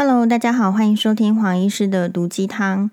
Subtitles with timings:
[0.00, 2.88] Hello，大家好，欢迎收听黄医师的毒鸡汤。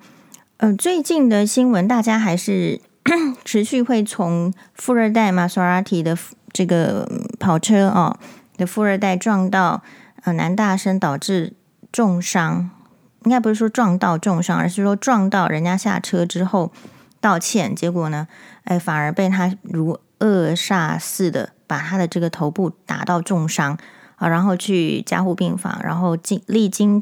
[0.58, 2.82] 呃，最近的新闻，大家还是
[3.46, 6.18] 持续会从富二代玛莎拉蒂的
[6.52, 7.08] 这个
[7.40, 8.18] 跑车哦
[8.58, 9.84] 的富二代撞到
[10.24, 11.54] 呃男大生，导致
[11.92, 12.72] 重伤。
[13.26, 16.72] 应该不是说撞到重伤，而是说撞到人家下车之后
[17.22, 18.28] 道歉，结果呢，
[18.64, 23.78] 哎，反而被他如扼杀似的把他的这个头部打到重伤。
[24.16, 27.02] 啊，然后去加护病房，然后经历经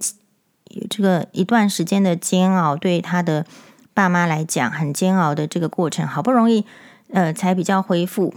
[0.89, 3.45] 这个一段时间的煎熬，对他的
[3.93, 6.65] 爸妈来讲很煎熬的这个过程，好不容易
[7.11, 8.33] 呃才比较恢复。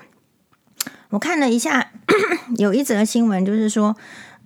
[1.08, 1.92] 我看了一下，
[2.58, 3.96] 有一则新闻，就是说，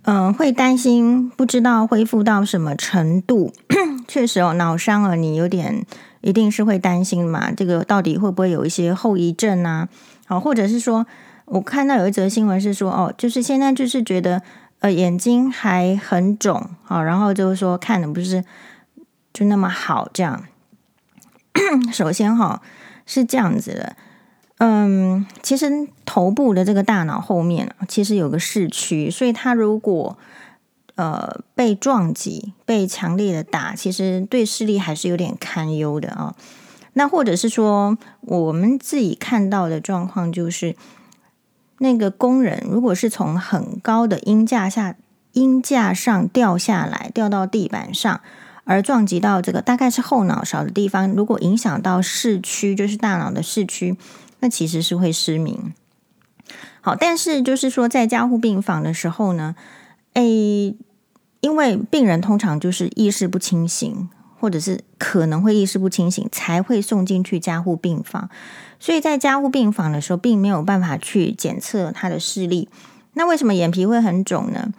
[0.02, 3.52] 嗯、呃，会担心不知道恢复到什么程度。
[4.06, 5.84] 确实哦，脑伤了，你有点
[6.20, 7.50] 一定是会担心嘛。
[7.50, 9.88] 这个到底会不会有一些后遗症啊？
[10.26, 11.06] 好，或者是说。
[11.50, 14.40] 我看到有一则新闻是说，哦，就是现在就是觉得，
[14.78, 18.44] 呃，眼睛还很肿，好，然后就是说看的不是
[19.32, 20.44] 就那么好，这样。
[21.92, 22.62] 首先哈
[23.04, 23.96] 是这样子的，
[24.58, 30.16] 嗯，其实头部的这个大脑后面其实有个视区，所以它如果
[30.94, 36.36] 呃被撞击、被强烈的打，其实对视力还是有点堪忧的啊。
[36.92, 40.76] 那或者是说我们自己看到的状况就是。
[41.82, 44.96] 那个工人如果是从很高的音架下
[45.32, 48.20] 音架上掉下来，掉到地板上，
[48.64, 53.96] 而撞击到这个大概是后脑勺的地方，如果影响到视区，就是大脑的视区，
[54.40, 55.72] 那其实是会失明。
[56.82, 59.54] 好，但是就是说在加护病房的时候呢，
[60.14, 60.76] 诶，
[61.40, 64.08] 因为病人通常就是意识不清醒。
[64.40, 68.30] 或者是可能会意识不清醒，才会送进去加护病房。
[68.80, 72.68] 所以在加护病房的时候，并没有办法去检测他的视力。
[73.12, 74.72] 那为什么眼皮会很肿呢？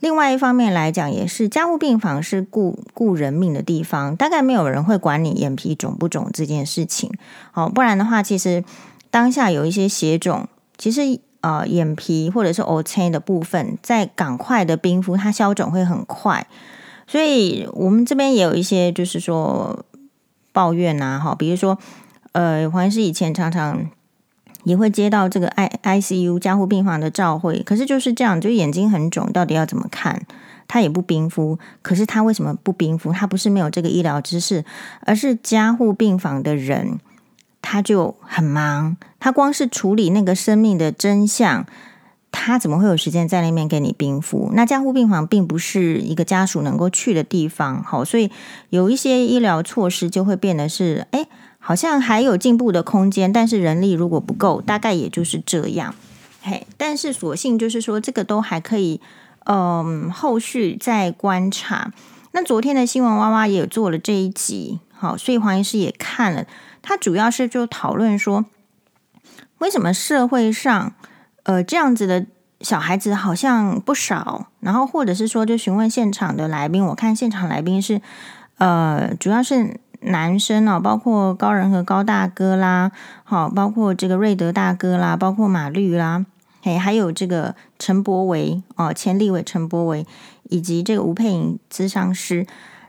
[0.00, 7.10] 另外一方面来讲，也是加护病房是顾顾人命的地方，大概没有人会管你眼皮肿不肿这件事情。
[7.50, 8.62] 好，不然的话，其实
[9.10, 10.46] 当下有一些血肿，
[10.76, 16.46] 其实呃眼皮或者是乌青的部分，在赶快的冰敷，它消肿会很快。
[17.08, 19.84] 所以我们这边也有一些，就是说
[20.52, 21.78] 抱怨呐，哈，比如说，
[22.32, 23.88] 呃，黄医师以前常常
[24.64, 30.26] 也会接到这个 I I C U 加护病房的照会，可是就是这样，就眼睛很肿，到底要怎么看？
[30.68, 33.10] 他也不冰敷，可是他为什么不冰敷？
[33.10, 34.66] 他不是没有这个医疗知识，
[35.00, 36.98] 而是加护病房的人
[37.62, 41.64] 他就很忙，他光是处理那个生命的真相。
[42.40, 44.50] 他怎么会有时间在那边给你冰敷？
[44.54, 48.30] 那加护病房并不是一个家属能够去的地方，好，所以
[48.70, 51.26] 有一些医疗措施就会变得是，哎，
[51.58, 55.94] 好像还有进步的空间，但是人力如果不够，大概也就是这样。
[56.40, 59.00] 嘿，但是所幸就是说，这个都还可以，
[59.44, 61.92] 嗯，后续再观察。
[62.30, 66.46] 那昨天的新闻娃娃也有做了这一集，好，所以黄医师也看了，
[66.80, 68.46] 他主要是就讨论说，
[69.58, 70.94] 为什么社会上。
[71.48, 72.26] 呃，这样子的
[72.60, 78.02] 小孩子好像不少，然后或者是说，就询问现场的来宾，我看现场来宾是，
[78.58, 82.92] 呃，主要是男生哦，包括高人和高大哥啦，
[83.24, 86.26] 好，包括这个瑞德大哥啦，包括马律啦，
[86.60, 90.06] 嘿，还有这个陈柏维哦，前立委陈柏维，
[90.50, 92.46] 以及这个吴佩颖咨商师，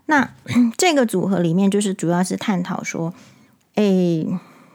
[0.08, 0.32] 那
[0.76, 3.14] 这个组合里面就是主要是探讨说，
[3.76, 4.26] 哎，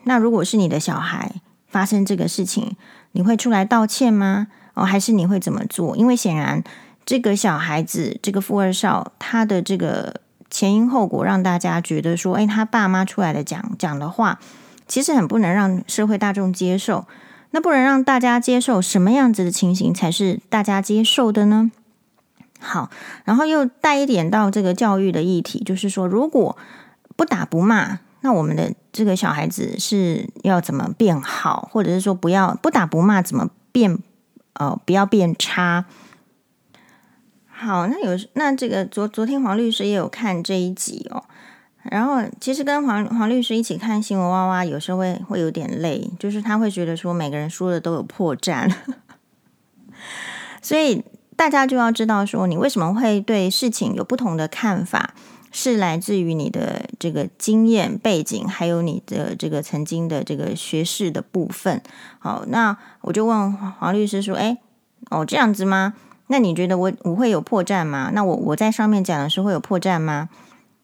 [0.05, 1.33] 那如果是你的小孩
[1.69, 2.75] 发生这个事情。
[3.15, 4.49] 你会出来道歉吗？
[4.75, 5.97] 哦，还是你会怎么做？
[5.97, 6.63] 因为显然
[7.07, 10.21] 这个小孩子，这个富二少，他的这个
[10.51, 14.41] 前因后果，让大家觉得说，诶，他爸妈出来的讲讲的话，
[14.89, 17.07] 其实很不能让社会大众接受。
[17.53, 21.71] 那不能让大家接受什么样子的情形才是大家接受的呢？
[22.59, 22.91] 好，
[23.25, 26.57] 然后又带一点到这个教育的议题，就是说，如果
[27.15, 28.01] 不打不骂。
[28.25, 33.99] 那我们的这个小孩子是要怎么变好，或者是说不要不打不骂怎么变？
[34.55, 35.85] 呃，不要变差。
[37.47, 41.25] 好，那有那这个昨昨天黄律师也有看这一集哦。
[41.83, 48.73] 然后其实跟黄黄律师一起看新闻哇哇，有时候会会有点累，就是他会觉得说每个人说的都有破绽，
[50.63, 51.05] 所以
[51.37, 55.13] 大家就要知道说你为什么会对事情有不同的看法。
[55.57, 61.81] 是来自于你的这个经验背景，还有你的这个曾经的这个学士的部分。
[62.19, 64.59] 好，那我就问黄律师说：“哎，
[65.11, 65.95] 哦，这样子吗？
[66.27, 68.11] 那你觉得我我会有破绽吗？
[68.13, 70.29] 那我我在上面讲的是会有破绽吗？”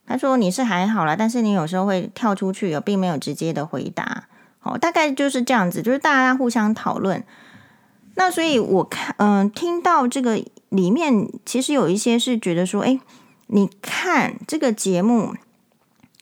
[0.07, 4.23] 他说：“你是还好啦，但是你有时候会跳出去，并没有直接的回答。
[4.59, 7.21] 好，大概就是这样子，就是大家互相讨论。
[8.15, 12.97] 那所以我看，嗯、听到这个里面，其实有一些是觉得说，哎。”
[13.53, 15.35] 你看这个节目，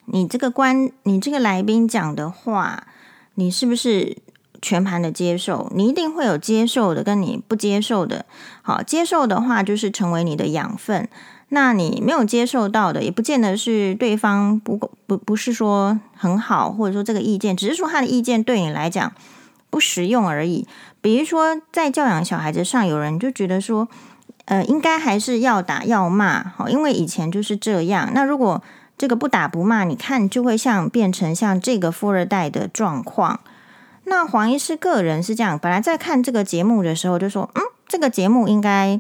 [0.06, 2.88] 你这个观，你这个来宾讲的话，
[3.36, 4.18] 你是不是
[4.60, 5.72] 全盘的接受？
[5.76, 8.26] 你一定会有接受的，跟你不接受的。
[8.64, 11.08] 好，接受的话就是成为你的养分。
[11.50, 14.76] 那你没有接受到的，也不见得是对方不
[15.06, 19.14] 不不是说很好，或者说这个意见，只是说他的意见对你来讲
[19.70, 20.68] 不实用而已。
[21.00, 23.88] 比如说在教养小孩子上，有人就觉得说，
[24.50, 28.10] 呃，应该还是要打要骂，好，因为以前就是这样。
[28.14, 28.62] 那如果
[28.98, 33.40] 这个不打不骂，你看就会像变成像这个富二代的状况。
[34.06, 39.00] 那黄医师个人是这样，本来在看这个节目的时候就说，嗯，这个节目应该。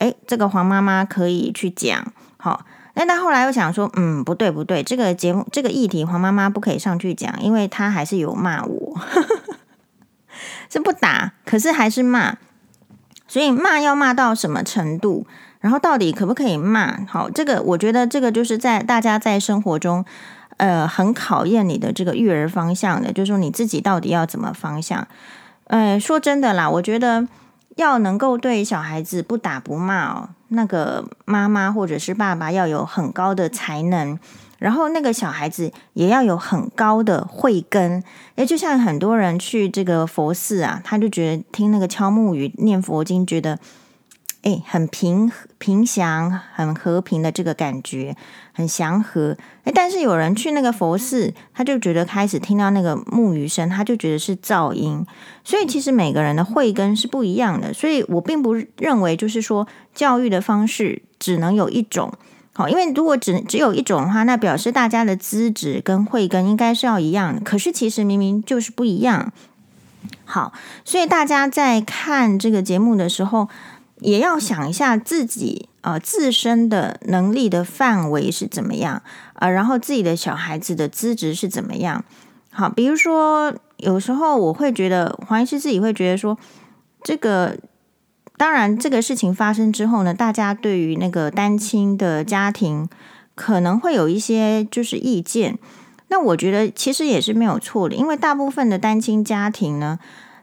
[0.00, 2.64] 诶，这个黄妈妈可以去讲，好。
[2.94, 8.98] 那他后来又想说，嗯，不对不对，这个节目这个议题，黄妈妈不可以上去讲，因为她还是有骂我，
[10.72, 12.38] 是不打，可是还是骂。
[13.30, 15.24] 所以骂要骂到什么程度？
[15.60, 17.06] 然后到底可不可以骂？
[17.06, 20.04] 好，这个我觉得这个就是在大家在生活中，
[20.56, 25.06] 呃，很考验你的这个育儿方向的，就是说你自己到底要怎么方向？
[25.68, 27.28] 呃，说真的啦，我觉得。
[27.76, 34.18] 要能够对小孩子不打不骂哦，那个妈妈或者是爸爸要有很高的才能，
[34.60, 38.04] 然后那个小孩子也要有很高的慧根。
[38.36, 43.58] 诶，就像很多人去这个佛寺啊，他就觉得听那个敲木鱼念佛经，觉得。
[44.42, 48.16] 哎，很平平祥，很和平的这个感觉，
[48.54, 49.36] 很祥和。
[49.64, 55.04] 哎，但是有人去那个佛寺，他就觉得开始听到那个木鱼声，他就觉得是噪音。
[55.44, 57.74] 所以其实每个人的慧根是不一样的。
[57.74, 62.10] 所以我并不认为就是说教育的方式只能有一种。
[62.60, 67.42] 好，因为如果只只有一种的话，那表示大家的资质跟慧根应该是要一样。
[67.42, 69.32] 可是其实明明就是不一样。
[70.26, 70.52] 好，
[70.84, 73.48] 所以大家在看这个节目的时候。
[74.02, 78.94] 也要想一下自己呃自身的能力的范围是怎么样
[79.34, 82.02] 啊，呃，然后自己的小孩子的资质是怎么样。
[82.50, 86.38] 好，比如说有时候我会觉得黄医师自己会觉得说，
[87.02, 87.58] 这个
[88.40, 92.88] 当然这个事情发生之后呢，大家对于那个单亲的家庭
[93.34, 95.58] 可能会有一些就是意见。
[96.08, 99.98] 那我觉得其实也是没有错的，因为大部分的单亲家庭呢，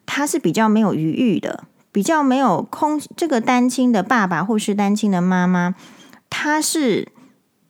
[0.05, 1.63] 他是比较没有余裕的。
[1.91, 5.73] 比较没有空，这个单亲的爸爸或是单亲的妈妈，
[6.29, 7.11] 他是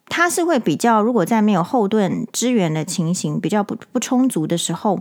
[0.09, 4.99] 他是会比较，如果在没有后盾支援的情形比较不不充足的时候，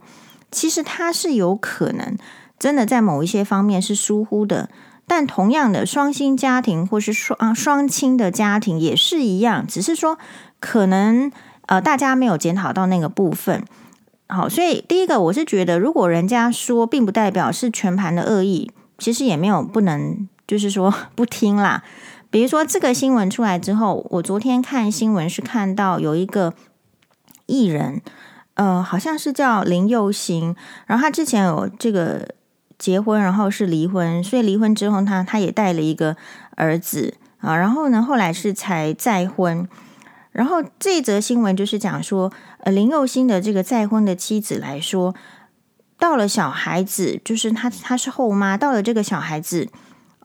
[0.53, 2.17] 其实他是有可能
[2.57, 4.69] 真的在某一些方面是疏忽的。
[5.07, 10.19] 但同样的，双薪家庭或是双啊双亲的家庭也是一样，只是说
[10.61, 11.31] 可能
[11.67, 13.65] 呃大家没有检讨到那个部分。
[14.29, 18.71] 好，所以第一个我是觉得，如果人家说，并不代表是全盘的恶意。
[18.99, 21.85] 其实也没有不能，就是说 不听啦。
[22.31, 26.55] 比如说这个新闻出来之后，我昨天看新闻是看到有一个
[27.45, 28.01] 艺人，
[28.55, 30.57] 呃，好像是叫林宥欣，
[30.87, 32.27] 然后他之前有这个
[32.79, 36.17] 结婚，然后是离婚，所以离婚之后他他也带了一个
[36.57, 39.69] 儿子啊，然后呢后来是才再婚，
[40.33, 45.15] 然后这则新闻就是讲说，呃，林佑欣的这个再婚的妻子来说。
[45.99, 48.59] 到了小孩子，就是他，他是后妈。
[48.59, 49.67] 到了这个小孩子，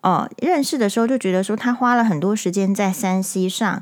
[0.02, 3.82] 哦，认识的时候就觉得说他花了很多时间在 3C 上。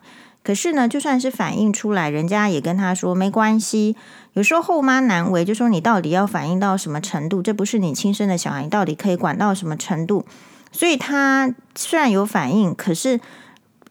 [0.50, 3.95] 可是呢，就算是反映出来，人家也跟他说没关系。
[4.33, 7.44] 有时候后妈难为，就说你到底要反映到什么程度？
[7.44, 10.26] 这不是你亲生的小孩，你到底可以管到什么程度？
[10.71, 13.19] 所以他虽然有反应，可是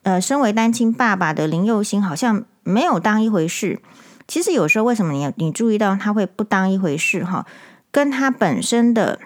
[0.03, 3.79] 呃，身为单亲爸爸的林佑欣好像没有当一回事。
[4.27, 7.23] 其实有时候为什么你你注意到他会不当一回事？
[7.23, 7.45] 哈。
[7.89, 9.17] 跟他本身的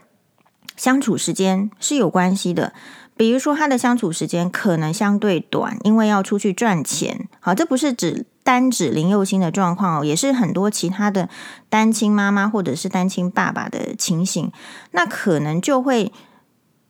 [0.77, 2.73] 相处时间是有关系的，
[3.15, 7.27] 比如说他的相处时间可能相对短，因为要出去赚钱。
[7.39, 11.29] 好，这不是指单指林宥欣的状况哦，也是很多其他的
[11.69, 14.51] 单亲妈妈或者是单亲爸爸的情形。
[14.91, 16.11] 那可能就会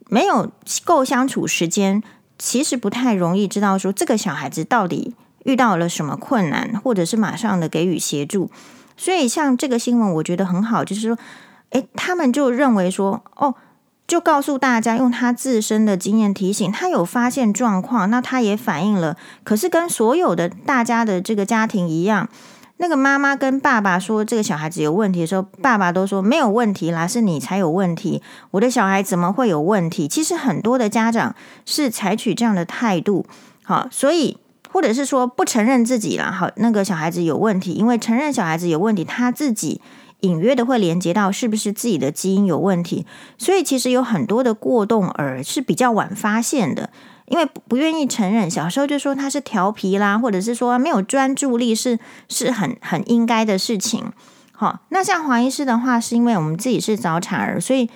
[0.07, 0.51] 没有
[0.83, 2.01] 够相处时间，
[2.37, 5.15] 其实不太容易知道说这个小孩子到底
[5.45, 8.49] 遇到了什么困难，或者是马上的给予协助。
[8.95, 11.17] 所以像这个新闻，我觉得很好，就是说。
[11.73, 13.55] 诶，他们就认为说，哦，
[14.13, 19.17] 就告诉大家，用他自身的经验提醒，他有发现状况，那他也反映了。
[19.43, 22.29] 可是跟所有的大家的这个家庭一样，
[22.77, 30.07] 那个妈妈跟爸爸说这个小孩子有问题的时候，爸爸都说没有问题啦，是你才有问题，我的小孩怎么会有问题？
[30.07, 31.33] 其实很多的家长
[31.65, 33.25] 是采取这样的态度，
[33.63, 34.37] 好，所以
[34.71, 39.81] 或者是说不承认自己啦，好，那个小孩子有问题，因为承认小孩子有问题，他自己。
[40.23, 43.05] 隐约的会连接到是不是自己的基因有问题，
[43.37, 46.89] 所以其实有很多的过动儿是比较晚发现的，
[47.27, 54.11] 因为不愿意承认，小时候就说他是调皮啦，或者是说没有专注力是是很很应该的事情。
[54.51, 57.89] 好，那像黄医师的话，是因为我们自己是早产儿，所以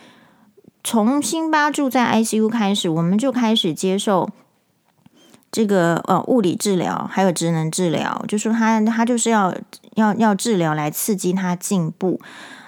[0.83, 4.29] 从辛巴住在 ICU 开始，我们就开始接受
[5.51, 9.55] 这个呃物理治疗，还有职能治疗，就是他他就是要
[9.95, 12.19] 要要治疗来刺激他进步。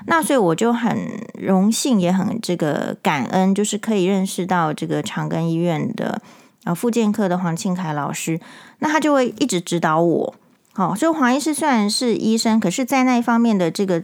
[0.08, 0.98] 那所以我就很
[1.34, 6.22] 荣幸，也很这个感恩，就是可以认识到这个长庚医院的
[6.64, 8.40] 啊复健科的黄庆凯老师，
[8.80, 10.34] 那他就会一直指导我。
[10.74, 14.02] 好，所以黄医师虽然是医生，可是在那一方面的这个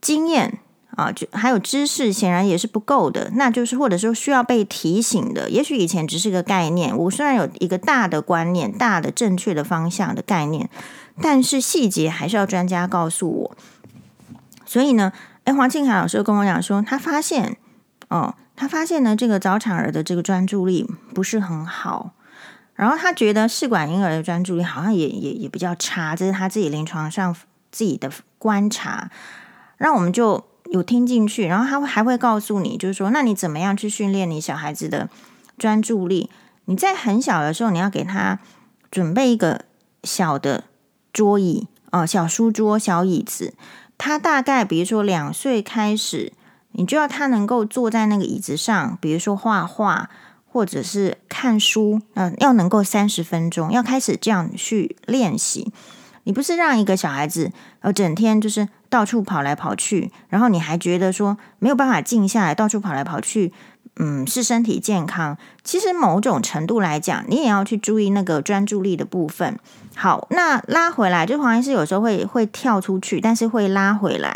[0.00, 0.58] 经验
[0.96, 3.30] 啊，就还有知识，显然也是不够的。
[3.34, 6.96] 那就是或者说需要被提醒的，也许以前只是个概念。
[6.96, 10.68] 我虽然有一个大的观念、大的正确的方向的概念，
[11.22, 13.56] 但是细节还是要专家告诉我。
[14.66, 15.12] 所以呢，
[15.44, 17.56] 诶，黄庆凯老师跟我讲说，他发现
[18.08, 22.12] 哦，他发现呢，这个早产儿的这个专注力不是很好，
[22.74, 27.34] 然后他觉得试管婴儿的专注力好像也也也比较差，这是他自己临床上
[27.70, 29.10] 自己的观察。
[29.76, 35.08] 让我们就有听进去，然后他会还会告诉你，就是说，那你怎么样去训练你小孩子的
[35.58, 36.30] 专注力？
[36.66, 38.38] 你在很小的时候，你要给他
[38.90, 39.64] 准备一个
[40.04, 40.64] 小的
[41.12, 43.54] 桌椅啊，小书桌、小椅子。
[43.98, 46.32] 他大概比如说两岁开始，
[46.72, 50.08] 你就要他能够坐在那个椅子上，比如说画画
[50.46, 55.72] 或者是看书，呃，要能够三十分钟，要开始这样去练习。
[56.30, 63.52] 你不是让一个小孩子呃整天就是到处跑来跑去，然后你还觉得说没有办法静下来，到处跑来跑去，
[63.96, 65.36] 嗯，是身体健康。
[65.64, 69.58] 其实某种程度来讲，你也要去注意那个专注力的部分。
[69.96, 74.32] 好，那拉回来，就黄医师有时候会会跳出去，但是会拉回来。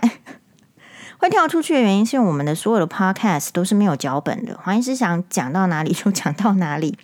[1.18, 6.98] 会跳出去的原因是我们的所有的 podcast 都是没有脚本的，黄医师想讲到哪里就讲到哪里。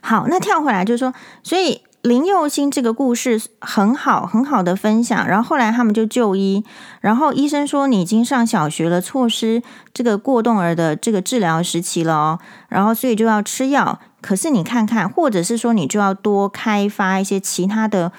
[0.00, 5.26] 好，那跳回来就是说，所以林佑星这个故事很好，很好的分享。
[5.26, 6.64] 然后后来他们就就医，
[7.00, 9.62] 然后医生说你已经上小学了，错失
[9.92, 12.38] 这个过动儿的这个治疗时期了哦，
[12.68, 13.98] 然后所以就要吃药。
[14.20, 18.12] 可是你看看，或者是说你就要多开发一些其他的，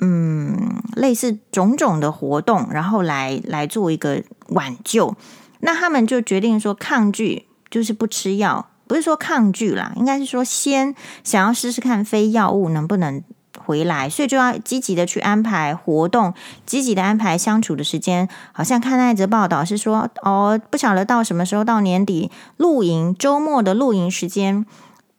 [0.00, 5.14] 嗯，类似种种的活动，然后来来做一个挽救。
[5.60, 13.22] 那他们就决定说抗拒，就是不吃药，不是说抗拒啦，应该是说先想要试试看非药物能不能
[13.58, 16.34] 回来，所以就要积极的去安排活动，
[16.66, 18.28] 积极的安排相处的时间。
[18.52, 24.66] 好像看那则报道是说，哦，不晓得到什么时候到年底露营，周末的露营时间。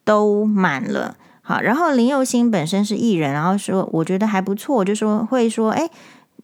[0.05, 5.89] 都满了，好，然后林佑星本身是艺人，然后说我觉得还不错，就说会说，哎，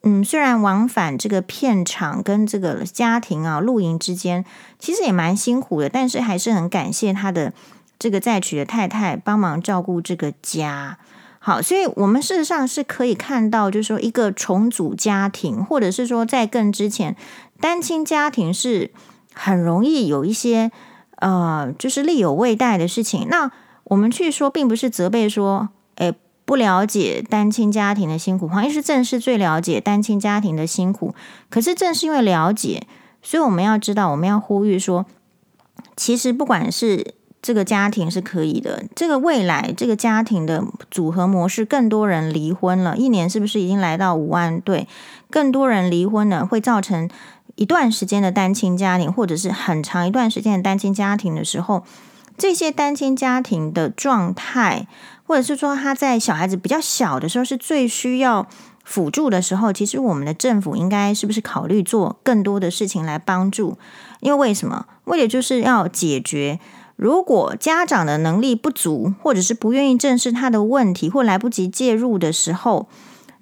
[0.03, 4.46] 嗯，虽然往返这个片场跟这个家庭啊露营之间，
[4.77, 7.53] 其实也蛮辛苦的，但是还是很感谢他的
[7.98, 10.98] 这个再娶的太太帮忙照顾这个家。
[11.39, 17.15] 好，所以我们事实上是可以看到，就是说一个重组家庭，或者是说在更之前，
[17.60, 18.91] 单亲家庭是
[19.34, 20.72] 很容易有一些。
[21.22, 23.27] 呃，就是力有未逮的事情。
[23.29, 23.51] 那
[23.84, 26.13] 我们去说，并不是责备说，诶，
[26.50, 28.48] 不了解单亲家庭的辛苦。
[28.48, 31.13] 黄医师正是最了解单亲家庭的辛苦。
[31.48, 32.88] 可是正是因为了解，
[33.22, 35.06] 所以我们要知道，我们要呼吁说，
[35.96, 44.88] 其实不管是这个家庭是可以的，这个未来这个家庭的组合模式，更多人离婚了，一年是不是已经来到五万对？
[45.29, 47.08] 更多人离婚了，会造成。
[47.56, 51.84] 一段时间的单亲家庭，或者是很长一段时间的单亲家庭的时候，
[52.38, 54.88] 这些单亲家庭的状态，
[55.30, 58.48] 或者是说他在小孩子比较小的时候是最需要
[58.84, 63.78] 辅助的时候，其实我们的政府应该是不是考虑做更多的事情来帮助？
[64.22, 64.88] 因为为什么？
[65.04, 66.60] 为了就是要解决，
[66.96, 72.90] 如果家长的能力不足，或者是不愿意正视他的问题，或来不及介入的时候，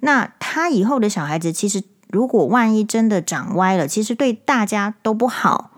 [0.01, 1.83] 那他以后的小孩子其实。
[2.09, 5.71] 如果万一真的长歪了，其实对大家都不好。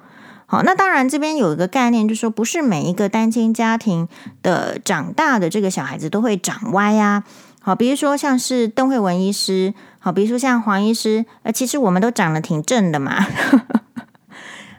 [0.51, 4.07] 好，那当然这边有一个概念，就是说不是每一个单亲家庭
[4.41, 7.23] 的长大的这个小孩子都会长歪呀。
[7.61, 13.27] 好，比如说像是邓惠文医师，好，比如说像黄医师，呃，其实我们都长得挺正的嘛。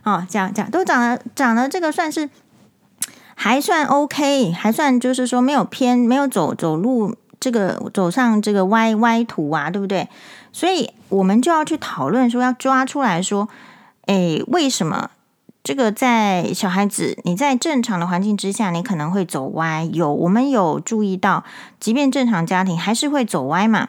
[0.03, 2.29] 哦，这样这样都长得长得这个算是
[3.37, 10.09] 还算 OK，还算就是说没有偏，没有走走路这个走上这个歪歪途啊，对不对？
[10.51, 13.49] 所以，我们就要去讨论说，要抓出来说，
[14.07, 15.11] 诶，为什么
[15.63, 19.85] 这个在小孩子你在正常的环境之下，你可能会走歪？
[19.93, 21.45] 有，我们有注意到，
[21.79, 23.89] 即便正常家庭还是会走歪嘛。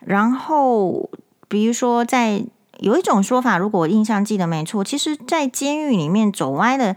[0.00, 1.08] 然后，
[1.48, 2.44] 比如说，在
[2.80, 6.96] 有一种说法，如果我印象记得没错，其实，在监狱里面走歪的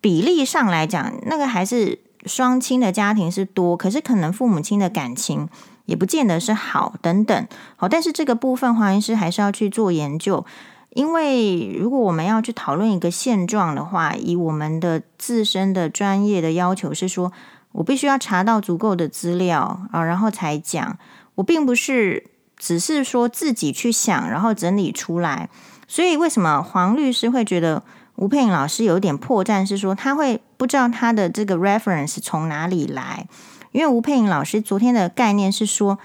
[0.00, 5.48] 比例上来讲，那个还是双亲的家庭是多，可是可能父母亲的感情
[5.86, 7.48] 也不见得是好等等。
[7.74, 10.46] 好，但是这个部分黄医师还是要去做研究，
[10.94, 17.32] 因为如果我们要去讨论一个现状的话，以我们的自身的专业的要求是说，
[17.72, 20.96] 我必须要查到足够的资料啊，然后才讲。
[21.34, 25.50] 我并不是只是说自己去想，然后整理出来。
[25.88, 27.82] 所以为什么黄律师会觉得
[28.14, 29.66] 吴佩颖老师有点破绽？
[29.66, 33.26] 是说他会不知道他的这个 reference 从哪里来？
[33.72, 35.98] 因为吴佩颖老师昨天的概念是说，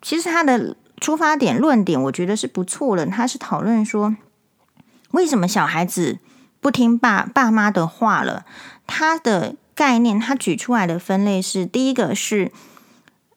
[0.00, 3.04] 其实他的出发点论点，我觉得是不错的。
[3.06, 4.16] 他是讨论说，
[5.10, 6.20] 为什么小孩子
[6.60, 8.46] 不听爸爸妈的话了？
[8.86, 12.52] 他的概念，他举出来的分类是：第一个是，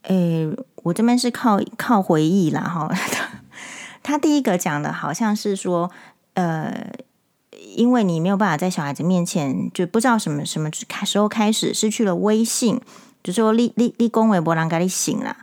[0.03, 2.87] 诶，我这边是靠靠回忆啦，哈。
[4.03, 5.89] 他第一个讲的好像是说，
[6.35, 6.91] 呃，
[7.75, 10.69] 因为你没有办法在小孩子面前，就不知道什么什么
[11.03, 12.79] 时候开始失去了威信，
[13.23, 15.37] 就说立立立功为伯让给你醒了，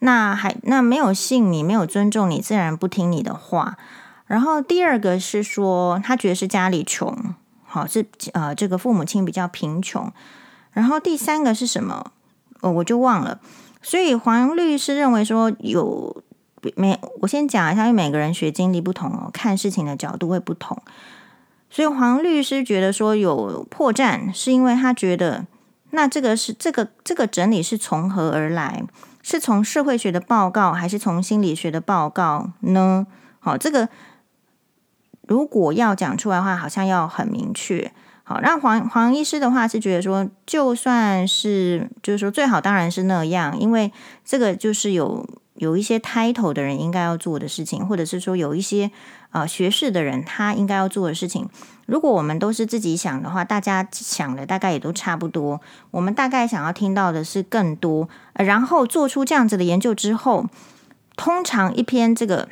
[0.00, 3.76] 那还那没有信你，没有尊重你，自然不听你的话。
[4.26, 10.12] 然后第二个是说，他觉得是家里穷，好是呃这个父母亲比较贫穷。
[10.72, 12.12] 然后第三个是什么？
[12.60, 13.40] 哦，我就忘了。
[13.80, 16.22] 所以黄律师认为说有。
[16.74, 20.76] 每我先讲一下，因为每个人学经历不同哦，看事情的角度会不同。
[21.70, 25.46] 所以黄律师觉得说有破绽，是因为他觉得
[25.90, 28.82] 那这个是这个这个整理是从何而来？
[29.30, 33.06] 是从社会学的报告，还是从心理学的报告呢？
[33.40, 33.90] 好，这个
[35.26, 37.92] 如果要讲出来的话，好像要很明确。
[38.24, 43.92] 好，那黄黄医师的话是觉得说，就算是就是说最好当然是那样，因为
[44.24, 45.28] 这个就是有。
[45.58, 48.90] 有一些 title 的人应该要做的事情，或者是说有一些
[49.30, 51.48] 呃学士的人他应该要做的事情。
[51.86, 55.60] 如果我们都是自己想的话，大家想的大概也都差不多。
[55.90, 60.46] 我们大概想要听到的是更多，然后做出这样子的研究之后，
[61.16, 62.48] 通常一篇这个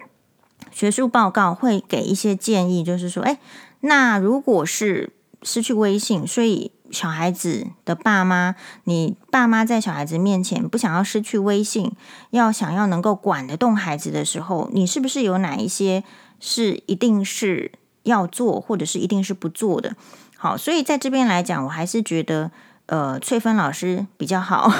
[0.70, 3.38] 学术报告会给一些建议，就是说，哎，
[3.80, 6.72] 那如果是失去威信，所以。
[6.90, 11.92] 小孩子的爸妈，你爸妈在小孩子面前不想要失去威信，
[12.30, 16.04] 要想要能够管得动孩子的时候，你是不是有哪一些
[16.38, 17.72] 是一定是
[18.04, 19.96] 要做，或者是一定是不做的？
[20.36, 22.50] 好，所以在这边来讲，我还是觉得
[22.86, 24.70] 呃，翠芬老师比较好。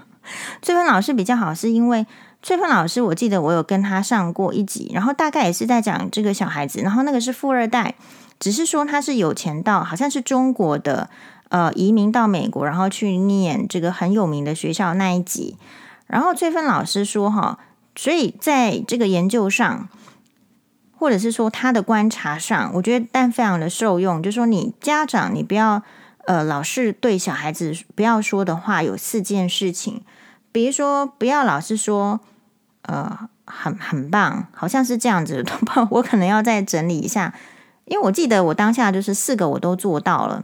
[0.62, 2.06] 翠芬老师比较好，是因为
[2.42, 7.94] 翠芬老师，我记得我有跟他上过一集，然后大概也是在讲这个小孩子，然后那个是富二代，
[8.40, 11.10] 只是说他是有钱到好像是中国的。
[11.54, 15.56] 呃，移民到美国，然后去念这个很有名的学校那一集，
[16.08, 17.60] 然后翠芬老师说哈，
[17.94, 19.88] 所以在这个研究上，
[20.98, 24.20] 或者是说他的观察上，我觉得但非常的受用。
[24.20, 25.80] 就说，你家长你不要
[26.24, 30.02] 呃老是对小孩子不要说的话有四件事情，
[30.50, 32.18] 比如说不要老是说
[32.82, 35.52] 呃很很棒，好像是这样子 的，
[35.90, 37.32] 我可能要再整理一下，
[37.84, 40.42] 因为我记得我当下就是四个我都做到了。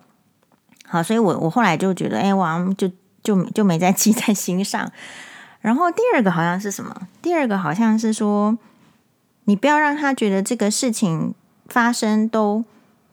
[0.90, 2.90] 好，所以我我后来就觉得，哎，我就
[3.22, 4.90] 就就没再记 在心上。
[5.60, 6.92] 然后第二个好像是什么？
[7.22, 8.58] 第二个好像是说，
[9.44, 11.32] 你不要让他觉得这个事情
[11.68, 12.64] 发生都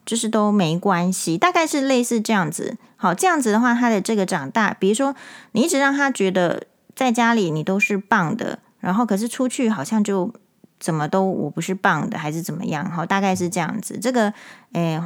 [0.04, 2.78] 就是都没关系，大概是类似这样子。
[2.96, 5.14] 好，这样子的话，他的这个长大，比如说
[5.52, 6.64] 你一直让他觉得
[6.96, 10.34] 在家里你都是棒的，然后可是出去好像就
[10.80, 12.90] 怎么都我不是棒的，还是怎么样？
[12.90, 14.00] 好，大概是这样子。
[14.02, 14.34] 这个，
[14.74, 15.00] 哎。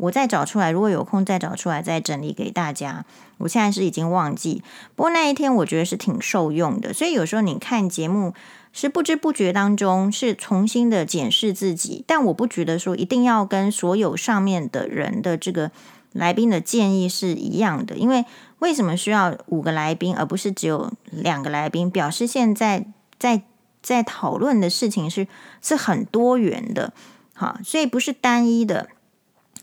[0.00, 3.04] 我再找出来，如果有空再找出来再整理给大家。
[3.38, 4.62] 我现在是已经忘记，
[4.94, 6.92] 不过那一天我觉得是挺受用的。
[6.92, 8.34] 所以有时候你看节目
[8.72, 15.70] 是不知不觉当中是重新的检视自己，但我不觉得说一定要跟所有上面的人的这个
[16.12, 17.96] 来宾的建议是一样的。
[17.96, 18.26] 因为
[18.58, 21.90] 为什么需要五个来宾而不是只有两个来宾？
[21.90, 22.84] 表示现在
[23.18, 23.42] 在
[23.82, 25.26] 在讨论的事情是
[25.62, 26.92] 是很多元的，
[27.32, 28.90] 好，所以不是单一的。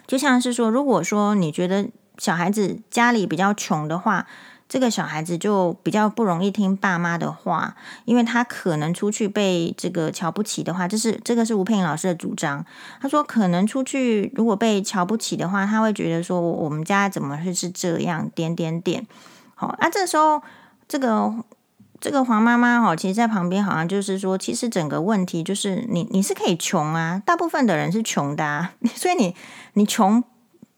[0.07, 4.25] 就像是说，如果说你觉得小孩子家里比较穷的话，
[4.69, 12.65] 这个小孩子就比较不容易听爸妈的话，因为他可能出去被这个瞧不起的话，这是这个是吴佩颖老师的主张。
[13.01, 18.29] 他说，可能出去如果被瞧不起的话，他会觉得说，我们家怎么会是这样？
[18.33, 19.05] 点点点。
[19.55, 20.41] 好，啊，这时候
[20.87, 21.33] 这个。
[21.99, 29.35] 这个黄妈妈哈，其实在旁边好像就是说，其实整个问题就是你你是可以穷啊，大部分的人是穷的啊， 所以你
[29.77, 30.23] 你穷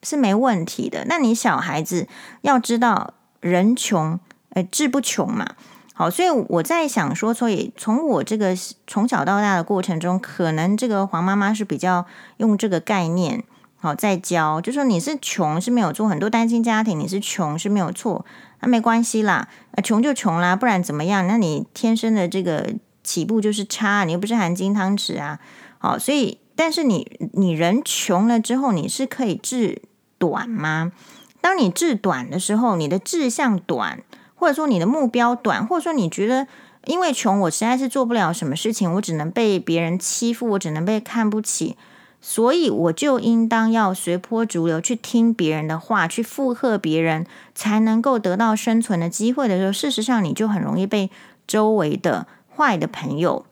[0.04, 1.06] 是没问题的。
[1.08, 2.08] 那你小孩子
[2.42, 5.56] 要知道，人穷哎志不穷嘛。
[5.94, 8.56] 好，所以我在想说，所以从我这个
[8.88, 12.06] 从小到大的过程中，可能这个黄妈妈是比较
[12.38, 13.44] 用这个概念
[13.78, 18.26] 好在教，就说你是穷是没有错，很多单亲家庭你是穷是没有错，
[18.62, 21.28] 那没关系啦，啊穷就穷啦，不然怎么样？
[21.28, 25.40] 那你天生的这个起步就是差，你又不是含金汤匙啊，
[25.80, 29.82] 好，所以但是你你人穷了之后，你是可以志
[30.18, 30.92] 短吗？
[31.40, 34.04] 当你志短的时候，你的志向短，
[34.36, 36.48] 或者说你的目标短，或者说你觉得。
[36.86, 41.78] 因为穷，我实在是做不了什么事情，我只能被别人欺负，我只能被看不起，
[42.22, 51.12] 所以我就应当要随波逐流，去听别人的话，去附和别人，才能够得到生存的机会的时候，事实上你就很容易被
[51.46, 53.46] 周围的坏的朋友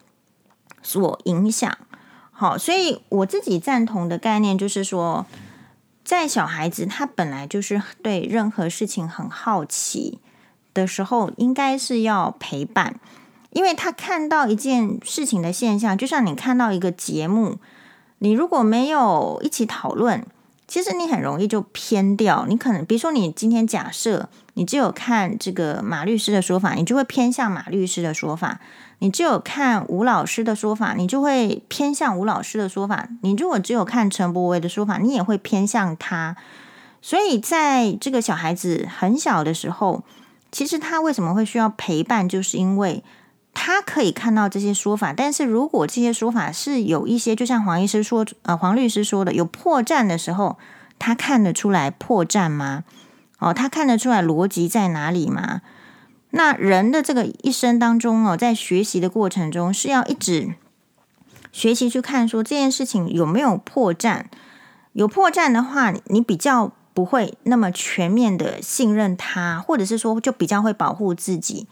[0.82, 1.78] 所影响。
[2.40, 5.26] 好，所以我自己赞同的概念就是说，
[6.06, 10.20] 在小孩子他本来就是对任何事情很好奇
[10.76, 13.00] 的时候，应该是要陪伴。
[13.50, 17.58] 因为他看到一件事情的现象，就像你看到一个节目，
[18.20, 20.24] 你如果没有一起讨论，
[20.68, 22.46] 其实你很容易就偏掉。
[22.48, 28.60] 你可能比如说，你今天假设你只有看这个马律师的说法，你就会偏向马律师的说法；
[29.00, 36.36] 你只有看吴老师的说法，你就会偏向吴老师的说法；你如果只有看陈柏惟的说法，你也会偏向他。
[37.02, 40.04] 所以，在这个小孩子很小的时候，
[40.52, 43.04] 其实他为什么会需要陪伴，就是因为。
[43.60, 50.60] 他可以看到这些说法，但是如果这些说法是有一些，就像黄医师说，呃，黄律师说的，有破绽的时候，
[51.00, 52.84] 他看得出来破绽吗？
[53.40, 55.62] 哦，他看得出来逻辑在哪里吗？
[56.38, 60.54] 那人的这个一生当中哦，在学习的过程中，是要一直
[61.52, 64.26] 学习去看说这件事情有没有破绽。
[64.94, 71.68] 有破绽的话，你比较不会那么全面的信任他，或者是说就比较会保护自己。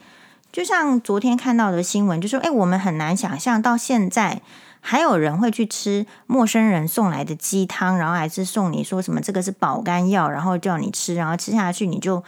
[0.52, 4.42] 就像昨天看到的新闻，就说：“哎，我们很难想象到现在
[4.80, 12.24] 还有人会去吃陌生人送来的鸡汤，然后还是送你说什么这个是保肝药，然后叫你吃，然后吃下去你就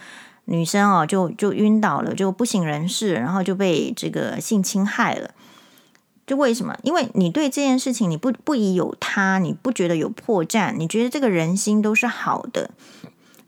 [0.48, 5.30] 女生哦就就晕倒了，就不省人事，然后就被这个性侵害了。
[6.26, 6.76] 就为什么？
[6.82, 12.70] 因为你对这件事情你不不疑有他，你不觉得有破绽，你觉得这个人心都是好的。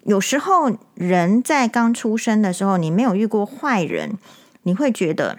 [0.05, 4.19] 有时候人在刚出生的时候，你没有遇过坏人。”
[4.65, 5.39] 你会觉得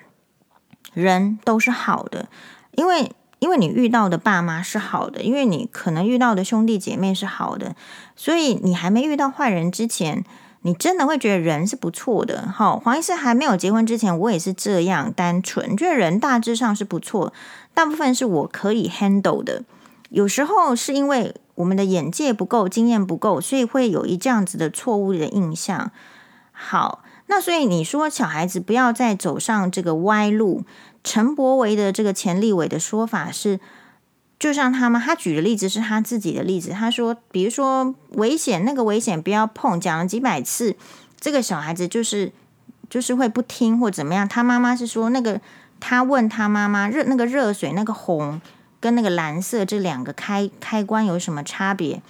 [0.93, 2.27] 人都是好的，
[2.71, 7.75] 因为因为你遇到的爸妈是好的，因为你可能遇到的兄弟姐妹是好的，
[8.15, 10.25] 所以你还没遇到坏人之前，
[10.61, 12.47] 你真的会觉得人是不错的。
[12.51, 17.33] 好，黄医师还没有结婚之前，我也是这样单纯，觉得人大致上是不错，
[17.73, 19.63] 大部分是我可以 handle 的。
[20.09, 25.91] 有时候是因为我们的眼界不够，经验不够，所以会有一这样子的错误的印象。
[26.51, 27.03] 好。
[27.27, 30.65] 那所以你说小孩子不要再走上这个歪路。
[31.01, 33.61] 陈柏惟的这个前立委的说法是，
[34.41, 36.71] 就像他们，他举的例子是他自己的例子。
[36.71, 40.75] 他说，比如说危险，那个危险不要碰，讲了几百次，
[41.19, 42.31] 这个小孩子就是
[42.89, 44.27] 就是会不听或怎么样。
[44.27, 45.39] 他妈妈是说，那个
[45.79, 48.41] 他问他妈妈热那个热水那个红
[48.79, 52.01] 跟那个蓝色这两个开开关有什么差别？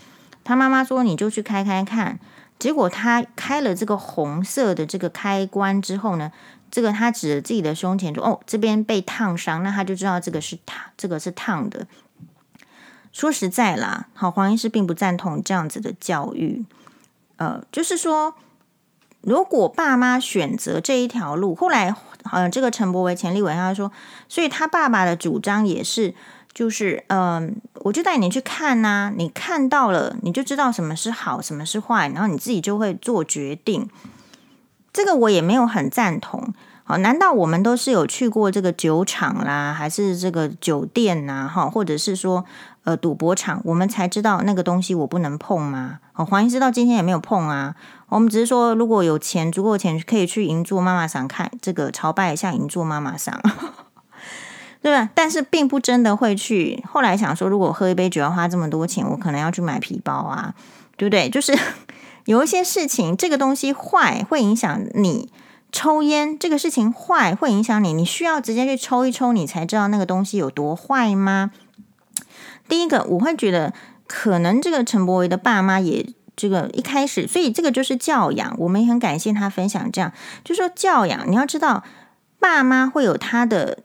[0.46, 2.17] 他妈妈说，你就去开开看。
[2.58, 6.32] 结果他开了这个红色的这个开关之后呢，
[6.72, 11.86] 这个他指着自己的胸前说：“哦，这边被烫伤。”那他就知道这个是烫，这个是烫的。
[13.12, 16.65] 说实在啦，好，黄医师并不赞同这样子的教育。
[17.38, 18.36] 呃，就是说，
[19.21, 21.95] 如果爸妈选择这一条路，后来，
[22.32, 23.91] 呃，这个陈柏惟前立委他说，
[24.30, 26.13] 所以他爸爸的主张也是。
[26.54, 33.89] 就是，嗯、我就带你去看呐、你看到了，你就知道什么是好，什么是坏，然后你自己就会做决定。
[34.91, 36.54] 这个我也没有很赞同。
[36.84, 41.47] 好，难道我们都是有去过这个酒厂啦，还是这个酒店呐？
[41.47, 42.43] 哈，或者是说，
[42.84, 46.00] 呃，赌博场，我们才知道那个东西我不能碰吗？
[46.15, 47.76] 哦，黄医师到今天也没有碰啊。
[48.10, 53.39] 我们只是说，如果有钱，足够钱，可以去银座妈妈桑看这个朝拜一下银座妈妈桑。
[54.82, 55.12] 对吧？
[55.13, 56.84] 但是并不真的会去。
[56.89, 60.56] 后来想说，如果喝一杯酒要花这么多钱，我可能要去买皮包啊，
[60.98, 61.30] 对不对？
[61.30, 61.56] 就是
[62.26, 65.32] 有一些事情，这个东西坏会影响你。
[65.72, 71.52] 抽烟这个事情坏会影响你，你需要直接去抽一抽，你才知道那个东西有多坏吗？
[72.72, 73.74] 第一个，我会觉得
[74.08, 76.08] 可能这个陈柏维的爸妈也
[76.38, 78.56] 这个一开始，所以这个就是教养。
[78.60, 80.14] 我们也很感谢他分享这样，
[80.46, 81.84] 就说教养，你要知道，
[82.40, 83.80] 爸妈会有他的。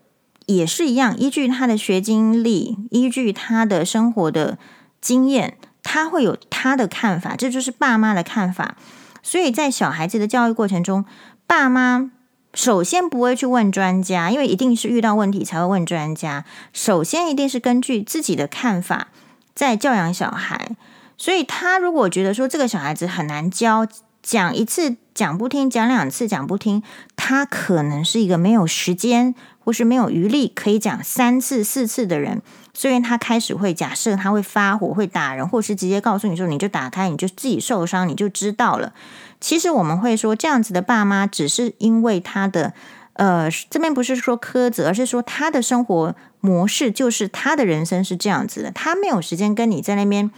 [0.45, 4.57] 也是一样，依据他的学经历，依据他的生活的
[5.01, 8.77] 经验，他会有他的看法，这就是爸妈的看法。
[9.21, 11.03] 所以在小孩子的教育过程中，
[11.45, 12.11] 爸妈
[12.57, 16.43] 首先不会去问专家，因为一定是遇到问题才会问专家。
[16.73, 19.09] 首先一定是根据自己的看法
[19.53, 20.75] 在教养小孩。
[21.19, 23.87] 所以他如果觉得说这个小孩子很难教，
[24.23, 26.81] 讲一次讲不听，讲两次讲不听，
[27.15, 29.35] 他可能是一个没有时间
[29.67, 32.41] 或是没有余力可以讲三次四次的人。
[32.73, 38.93] 虽然他开始会假设他会发火、会打人，或是直接告诉你说你就打开，你就自己受伤，你就知道了。
[39.41, 42.71] 其实我们会说这样子的爸妈，只是因为他的
[43.15, 50.31] 呃这边不是说苛责，而是说他的生活模式就是他的人生是这样子的，他没有时间跟你在那边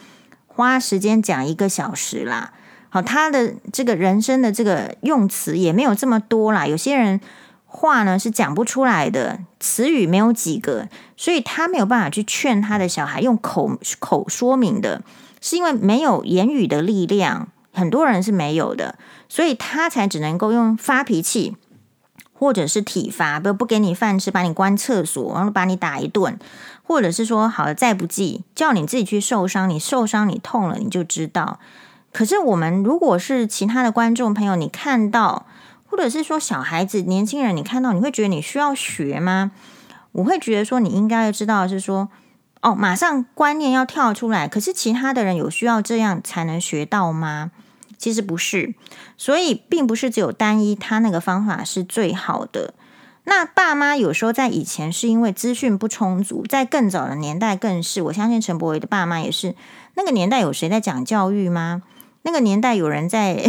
[0.47, 2.53] 花时间讲一个小时啦。
[2.89, 6.65] 好，他的这个人生的这个用词也没有这么多啦。
[6.65, 7.21] 有些人。
[7.71, 15.03] 话呢是讲不出来的，词语没有几个，所以他没有办法去劝他的小孩用口口说明的，
[15.39, 18.95] 是因为没有言语的力量，很多人是没有的，
[19.29, 21.55] 所以他才只能够用发脾气，
[22.33, 26.37] 或者是体罚，不不给你饭吃，把你关厕所，然后把你打一顿，
[26.83, 31.59] 或者是说好了再不济，叫你自己去受伤，你受伤你痛了你就知道。
[32.11, 35.45] 可是我们如果是其他的观众朋友，你看到。
[35.89, 39.51] 或者是说小孩子、年轻人，你看到你会觉得你需要学吗？
[40.11, 42.09] 我会觉得说你应该知道是说，
[42.61, 44.47] 哦，马上观念要跳出来。
[44.47, 47.51] 可是其他的人有需要这样才能学到吗？
[47.97, 48.73] 其实不是，
[49.17, 52.73] 所以并不是只有单一他那个方法是最好的。
[53.25, 58.01] 那爸妈有时候在以前是因为资讯不充足，在更早的年代更是。
[58.03, 59.53] 我相信陈柏惟的爸妈也是。
[59.95, 61.83] 那个年代有谁在讲教育吗？
[62.21, 63.45] 那个年代有人在，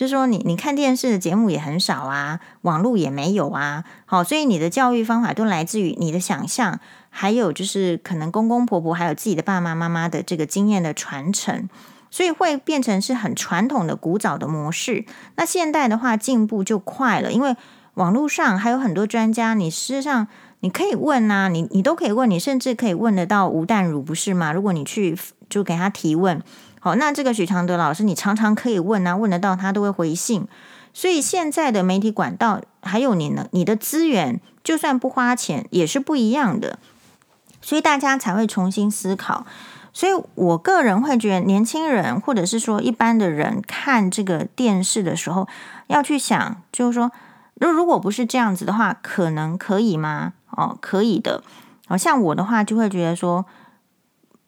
[0.00, 11.68] 就是说你你看电视的节目也很少啊，网络也没有啊，好，所以你的教育方法都来自于你的想象，还有就是可能公公婆婆还有自己的爸爸妈妈的这个经验的传承，
[12.10, 15.04] 所以会变成是很传统的古早的模式。
[15.36, 17.54] 那现代的话进步就快了，因为
[17.92, 20.26] 网络上还有很多专家，你事实上
[20.60, 24.50] 你可以问啊，你你都可以问，你甚至可以问得到吴淡如不是吗？
[24.50, 25.14] 如果你去
[25.50, 26.42] 就给他提问。
[26.82, 30.48] 好，那这个许常德老师，你常常可以问啊，问得到他都会回信。
[30.94, 36.78] 所以现在的媒体管道，还有你呢，你的资源，就算不花钱也是不一样的。
[37.60, 39.44] 所以大家才会重新思考。
[39.92, 45.46] 所以我个人会觉得，年轻人或者是说一般的人看这个电视的时候，
[45.88, 47.12] 要去想，就是说，
[47.56, 50.32] 如如果不是这样子的话，可能可以吗？
[50.56, 51.44] 哦，可以的。
[51.86, 53.44] 好像我的话，就会觉得说。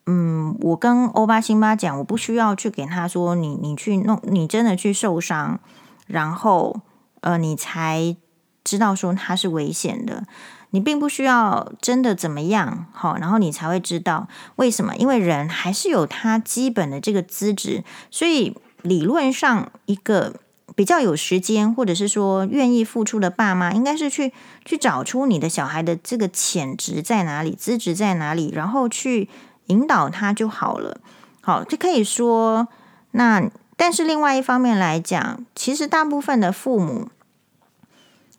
[0.07, 5.61] 嗯，我跟欧巴辛巴讲，我不需要去给他说，你你去弄，你真的去受伤，
[6.09, 6.81] 然后
[7.21, 8.17] 呃，你才
[8.65, 10.25] 知道说他是危险的。
[10.71, 14.97] 你并不需要真的怎么样，好，然后你才会知道为什么？
[14.97, 20.35] 因为人还是有他基本的这个资质，所以理论上一个
[20.75, 24.33] 比较有时间或者是说愿意付出的爸妈，应该是去
[24.65, 29.29] 去找出你的小孩的这个潜质在哪里，资质在哪里，然后去。
[29.67, 30.99] 引导他就好了，
[31.41, 32.69] 好，就可以说
[33.13, 33.51] 那。
[33.75, 37.09] 但是另外一方面来讲，其实大部分的父母，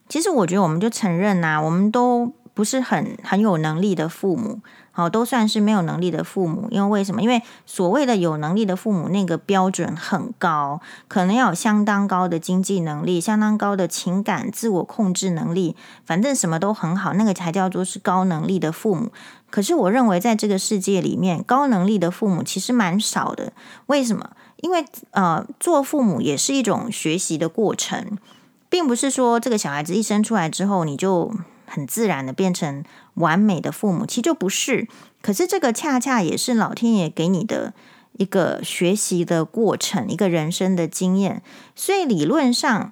[0.08, 4.62] 其实我觉得我们就承认呐、我们都不是很很有能力的父母。
[4.96, 7.22] 好，都算是没有能力的父母，因为为什么？
[7.24, 15.76] 因为所谓的有能力的父母，那个标准很高，可能要有相当高的经济能力，相当高的情感自我控制能力，
[16.06, 19.12] 反正什么都很好，那个才叫做是高能力的父母。
[19.50, 23.52] 可是我认为，在这个世界里面，高能力的父母其实蛮少的。
[23.88, 24.30] 为什么？
[24.58, 28.16] 因为呃，做父母也是一种学习的过程，
[28.70, 31.34] 并不是说这个小孩子一生出来之后，你就
[31.66, 32.84] 很自然的变成。
[33.16, 34.88] 完美的父母其实就不是，
[35.22, 37.74] 可是这个恰恰也是老天爷给你的
[38.14, 41.42] 一个学习的过程，一个人生的经验。
[41.76, 42.92] 所以理论上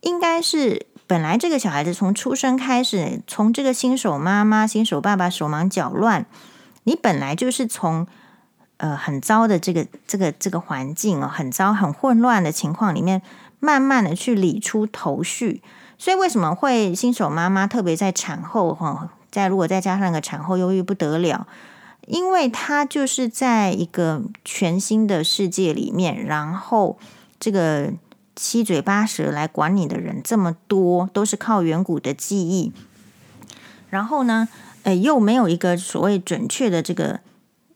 [0.00, 6.26] 应该是本来这个小孩子从出生开始，从这个新手妈妈、新手爸爸手忙脚乱，
[6.84, 8.06] 你本来就是从
[8.76, 13.22] 呃很糟的这个这个这个环境哦，很糟很混乱的情况里面，
[13.60, 15.62] 慢慢的去理出头绪。
[15.98, 19.10] 所以为什么会新手妈妈特别在产后哈？
[19.32, 21.48] 再如果再加上个产后忧郁不得了，
[22.06, 26.98] 因为他就是在一个全新的世界里面，然后
[27.40, 27.92] 这个
[28.36, 32.72] 七嘴八舌来管你的人这么多，都是靠远古的记忆，
[33.88, 34.48] 然后呢，
[34.82, 37.20] 呃，又没有一个所谓准确的这个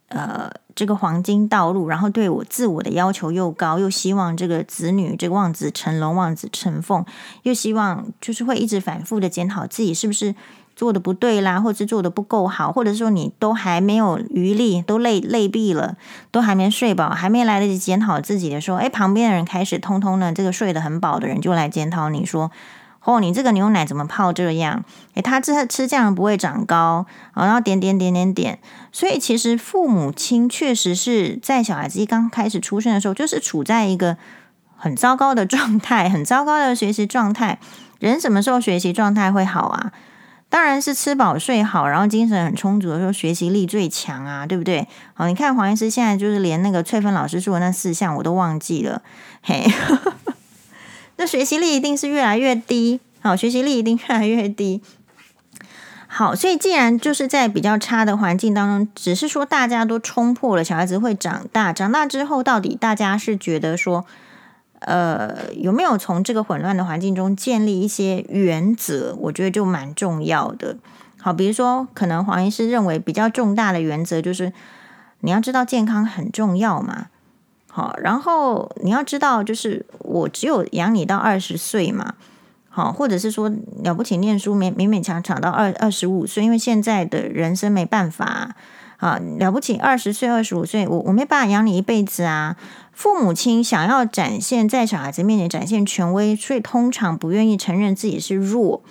[0.08, 7.02] 呃这个黄金道路，然后对我自我的要求又高，又希望这个子女这个望子成龙、望子成凤，
[7.44, 10.34] 又希望就是会一直反复的检讨自己是不是。
[10.76, 15.96] 做的不对啦，或者是做的不够好，或者说你都还没有余力，都累累毙了，
[16.30, 22.50] 都还没睡饱，还没来得及检讨自己的时候，哎，旁边的人开始通通呢这个睡得很饱的人就来检讨你说，
[23.04, 24.84] 哦，你这个牛奶怎么泡这样？
[25.14, 28.58] 诶，他吃吃这样不会长高，然后点点点点点。
[28.92, 34.18] 所以其实父母亲确实是在小孩子一刚开始出生的时候，就是处在一个
[34.76, 37.58] 很糟糕的状态，很糟糕的学习状态。
[37.98, 39.92] 人什么时候学习状态会好啊？
[40.48, 44.86] 当然是吃饱睡好，然后精神很充足的时候，学习力最强啊，对不对？
[45.12, 49.02] 好，你看黄医师现在就是连那个翠芬老师说的那四项我都忘记了，
[49.42, 49.66] 嘿，
[51.16, 53.00] 那学习力一定是越来越低。
[53.20, 54.80] 好，学习力一定越来越低。
[56.06, 64.06] 好，所以既然就是在比较差的环境当中，只是说大家都冲破了，小孩子会长大，长大之后到底大家是觉得说。
[64.86, 69.16] 呃，有没有从这个混乱的环境中建立一些原则？
[69.18, 70.76] 我觉得就蛮重要的。
[71.20, 74.52] 好，比如说，可能黄医师认为比较重大的原则就是
[75.22, 77.08] 你要知道健康很重要嘛。
[77.68, 82.14] 好，然后你要知道，就是我只有养你到二十岁嘛。
[82.68, 83.50] 好，或者是说
[83.82, 88.54] 了不起念书勉勉勉强强到二二十五岁，因为现在的人生没办法，
[88.98, 92.56] 啊了不起二十岁二十五岁，我我没办法养你一辈子啊。
[92.92, 98.82] 父母亲想要展现在小孩子面前展现权威，所以通常不愿意承认自己是弱。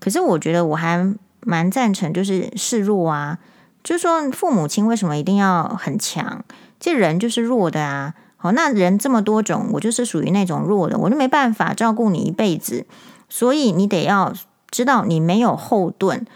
[0.00, 3.38] 可是我觉得我还蛮赞成，就是示弱啊，
[3.84, 6.44] 就是说父母亲为什么一定要很强？
[6.80, 8.14] 这人就是弱的啊。
[8.36, 12.86] 好，那人这么多种，我就是属于那种弱的，我就没办法照顾你一辈子。
[13.28, 14.32] 所以你得要
[14.70, 16.26] 知道你没有后盾。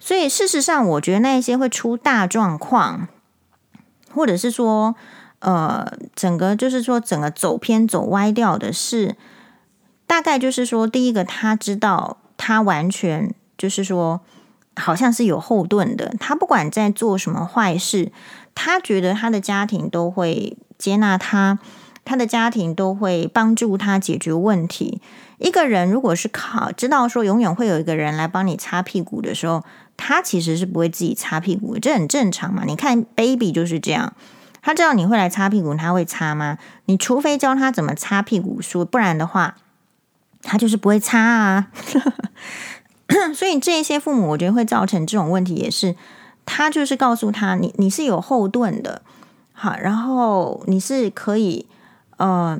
[0.00, 3.08] 所以事实上，我觉得那一些会出大状况，
[4.12, 4.94] 或者是说。
[5.40, 9.14] 呃，整个就是说，整个走偏走歪掉的是，
[10.04, 14.20] 大概就是说，第一个他知道他完全就是说，
[14.74, 16.12] 好像是有后盾的。
[16.18, 18.10] 他不管在做什么坏事，
[18.56, 21.60] 他觉得他的家庭都会接纳他，
[22.04, 25.00] 他的家庭都会帮助他解决问题。
[25.38, 29.62] 一个人如果是靠知道说永远会有一个人来帮你擦屁股的时候，
[29.98, 32.62] 他其实是不会自己擦屁股，这很正常嘛。
[32.64, 34.14] 你看，baby 就是这样。
[34.62, 36.56] 他知道你会来擦屁股，他会擦吗？
[36.86, 39.56] 你除非教他怎么擦屁股说，不然的话，
[40.42, 41.68] 他就是不会擦啊。
[43.34, 45.96] 所以这一些父母，我觉得会造成这种问题，也是
[46.46, 49.02] 他就是告诉他，你你是有后盾的，
[49.52, 51.66] 好，然后你是可以，
[52.18, 52.58] 呃，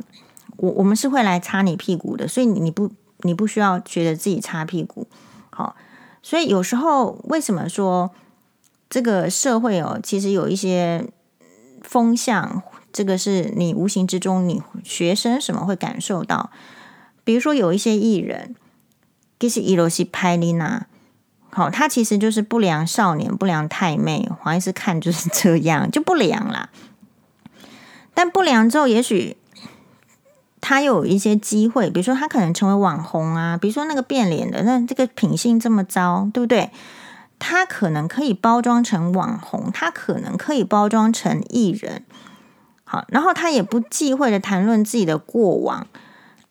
[0.57, 5.07] 我我们是会来擦你屁股的，所以你不你不需要觉得自己擦屁股，
[5.51, 5.77] 好。
[6.29, 8.11] 所以有时候为什么说
[8.91, 11.09] 这个社会哦，其实有一些。
[11.81, 12.63] 风向，
[12.93, 16.51] 这个是你无形之中，你学生什么会感受到？
[17.25, 18.57] 比如说有一些艺人，
[19.39, 20.87] 就是伊罗西拍丽娜，
[21.49, 26.69] 好，他其实就是不良少年、不良太妹，黄医师看就是这样，就不良啦。
[28.13, 29.37] 但不良之后，也许
[30.61, 36.71] 他又有一些机会，比如说他可能成为网红啊，比如说那个变脸的，那这个品性这么糟，对不对？
[37.39, 42.05] 他可能可以包装成网红，他可能可以包装成艺人，
[42.83, 45.87] 好，然后他也不忌讳的谈论自己的过往。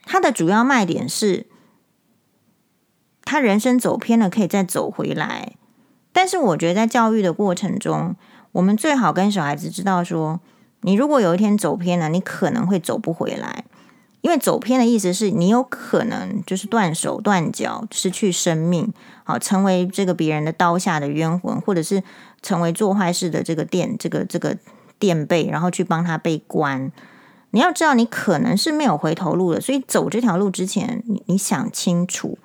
[0.03, 1.45] 他的主要卖点是，
[3.25, 5.51] 他人生走偏了，可以再走回来。
[6.13, 8.15] 但是我觉得在教育的过程中，
[8.53, 10.39] 我们最好跟小孩子知道说，
[10.81, 13.65] 你如果有一天走偏了，你可能会走不回来。
[14.27, 18.91] 因为走偏的意思是你有可能就是断手断脚，失去生命，
[19.23, 22.03] 好，成为这个别人的刀下的冤魂，或者是
[22.41, 24.57] 成为做坏事的这个垫这个这个
[24.99, 26.91] 垫背，然后去帮他被关。
[27.51, 32.37] 你要知道，你可能是没有回头路的，所以走这条路之前，你你想清楚。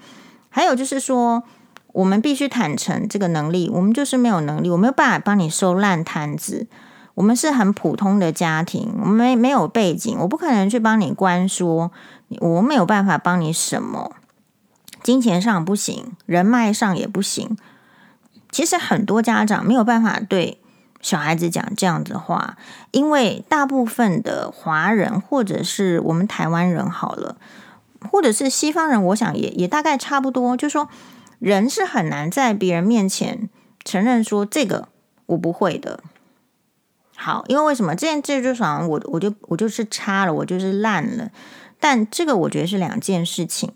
[0.51, 1.43] 还有就是说，
[1.89, 6.69] 我们必须坦诚这个能力，我们就是没有能力，我没有办法帮你收烂摊子。
[7.15, 11.91] 我们是很普通的家庭，我们没没有背景，我不可能去帮你关说，
[12.41, 14.13] 我没有办法帮你什么，
[15.03, 17.57] 金钱上不行，人脉上也不行。
[18.51, 20.59] 其实很多家长没有办法对
[21.01, 22.57] 小孩子讲这样子话，
[22.91, 27.37] 因为大部分的华人或者是我们台湾人好了，
[28.11, 30.89] 或者是西方人，我想也也大概差不多，就说
[31.39, 33.51] 人是很难在别人面前
[33.85, 34.89] 承认说这个
[35.27, 36.01] 我不会的。
[37.25, 41.31] 好，因为为什么这件这就好像我我就我就是差了，我就是烂了。
[41.79, 43.71] 但这个我觉得是两件事情。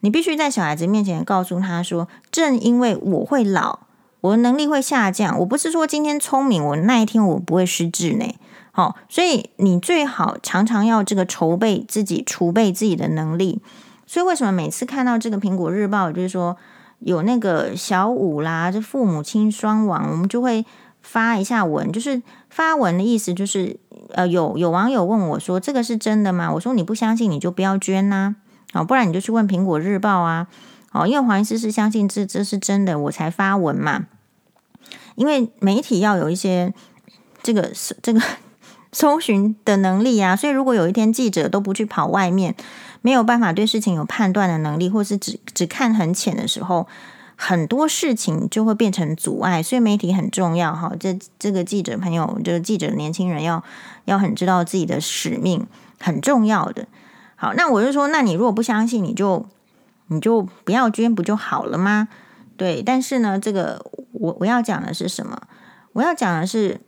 [0.00, 3.80] 你必须在小孩子面前告诉他说，正因为我会老，
[4.22, 5.38] 我的能力会下降。
[5.40, 8.24] 我不是说今天聪明，我那一天我不会失智呢。
[8.72, 13.60] 好，所以你最好常常要这个筹备自己，储备自己的能力。
[14.06, 16.56] 所以为什么每次看到这个苹果日报，就是说
[17.00, 20.64] 有那个小五啦，这父母亲双亡，我们就会。
[21.00, 22.20] 发一下文，就是
[22.58, 23.78] 发文的意思，就是
[24.10, 28.34] 呃，有有网友问我说：“这个是真的吗？”我说：“你不相信，你就不要捐呐。”
[28.74, 30.48] 哦，不然你就去问苹果日报啊，
[30.90, 34.06] 哦，因为黄医师是相信这这是真的，我才发文嘛。
[35.14, 36.74] 因为媒体要有一些
[37.44, 37.70] 这个
[38.02, 38.20] 这个
[38.90, 42.56] 搜寻的能力啊，所以如果有一天记者都不去跑外面，
[43.02, 46.88] 没有办法对事情有判断的能力，或是只只看很浅的时候，
[47.40, 49.62] 很多事情就会变成阻碍。
[49.62, 53.62] 所以媒体很重要哈，这这个记者朋友，这个记者年轻人要
[54.06, 55.64] 要很知道自己的使命，
[56.00, 56.88] 很重要的。
[57.36, 59.46] 好，那我就说，那你如果不相信，你就
[60.08, 62.08] 你就不要捐，不就好了吗？
[62.56, 65.40] 对，但是呢，这个我我要讲的是什么？
[65.92, 66.80] 我要讲的是，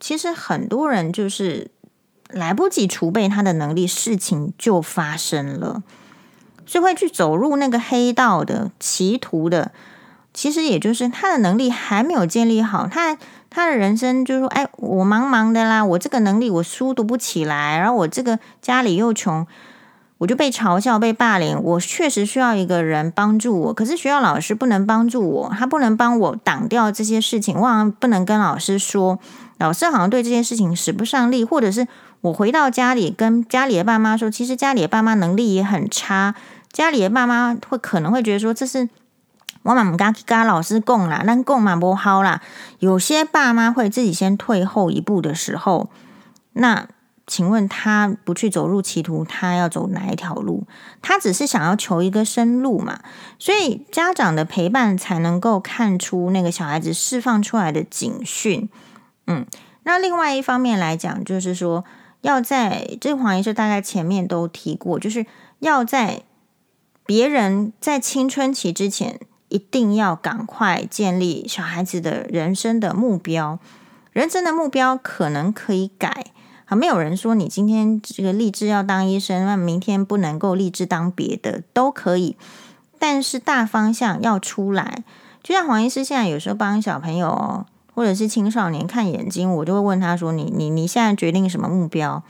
[0.00, 1.70] 其实很多人就是
[2.28, 5.82] 来不及储备他的能力，事情就发生了，
[6.66, 9.72] 就会去走入那个黑道的歧途的。
[10.34, 13.18] 其实也就是他的能力还没有建立好，他
[13.50, 19.46] 他的人生就是说，哎，我茫茫的啦，我这个能力我书读不起来，然后我这个家里又穷，
[20.16, 21.62] 我就被嘲笑、被霸凌。
[21.62, 29.18] 我确实需要一个人帮助我，可是学校老师不能帮助我，他不能帮我挡掉这些事情，我好像不能跟老师说，
[29.58, 31.86] 老师好像对这些事情使不上力，或者是
[32.22, 36.34] 我回到家里跟家里的爸妈说，其实家里的爸妈能力也很差，
[36.72, 38.88] 家里的爸妈会可能会觉得说这是。
[39.64, 42.42] 我嘛唔敢去跟老师供啦，咱讲嘛不好啦。
[42.80, 45.88] 有些爸妈会自己先退后一步的时候，
[46.54, 46.88] 那
[47.28, 50.64] 请问他不去走入歧途，他要走哪一条路？
[51.00, 52.98] 他只是想要求一个生路嘛。
[53.38, 58.68] 所以家长的陪伴才能够看出那个小孩子释放出来的警讯。
[59.28, 59.46] 嗯，
[59.84, 61.84] 那另外一方面来讲，就是说
[62.22, 65.26] 要在这个黄医师大概前面都提过，就是
[65.60, 66.22] 要在
[67.06, 69.20] 别人在青春期之前。
[69.48, 73.58] 一定要赶快建立小孩子的人生的目标，
[74.10, 76.28] 人生的目标可能可以改
[76.64, 82.34] 啊，没有人说你今天这个立志要当医生，那明天不能够立志当别的都可以，
[82.98, 85.04] 但是大方向要出来。
[85.42, 92.22] 就像黄医师现在有时候帮小朋友或者是青少年看眼睛，我就会问他说：“你你你现在决定什么目标？”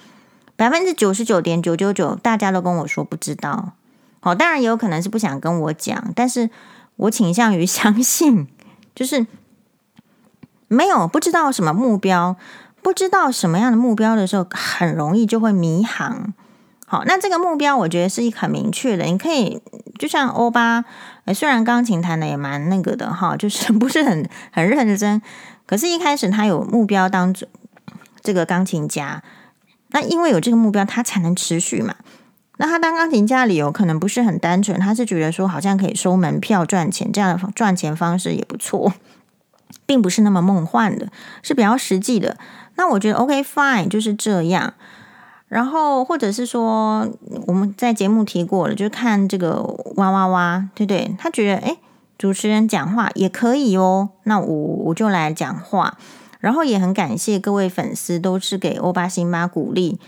[0.56, 3.72] 百分之九十九点九九九大家都跟我说不知道。
[4.20, 6.50] 好，当然也有可能是不想跟我讲，但是。
[6.96, 8.46] 我倾向于 相信，
[8.94, 9.26] 就是
[10.68, 12.36] 没有不知道什么目标，
[12.82, 16.34] 不知道什么样的目标的时候，很容易就会迷航。
[16.86, 19.60] 好，那这个目标我觉得是一很明确的，你可以
[19.98, 20.84] 就像欧巴，
[21.34, 25.20] 虽然钢琴弹的也蛮那个的哈，就是不是很很认真，
[25.72, 27.34] 可是一开始他有目标当
[28.20, 29.22] 这个钢琴家，
[29.92, 31.94] 那因为有这个目标，他才能持续嘛。
[32.58, 38.92] 那他当钢琴家的理由可能不是很单纯，他是觉得说好像可以收门票赚钱，这样的赚钱方式也不错，
[39.86, 41.08] 并不是那么梦幻的，
[41.42, 42.36] 是比较实际的。
[42.74, 44.74] 那我觉得 OK fine 就是这样。
[45.48, 47.08] 然后或者是说
[47.46, 49.62] 我们在节目提过了，就看这个
[49.96, 51.16] 哇哇哇，对不对？
[51.18, 51.78] 他觉得诶，
[52.22, 55.98] 主持人讲话也可以哦，那我我就来讲话。
[56.38, 59.98] 然后也很感谢各位粉丝都是给欧巴辛巴鼓励。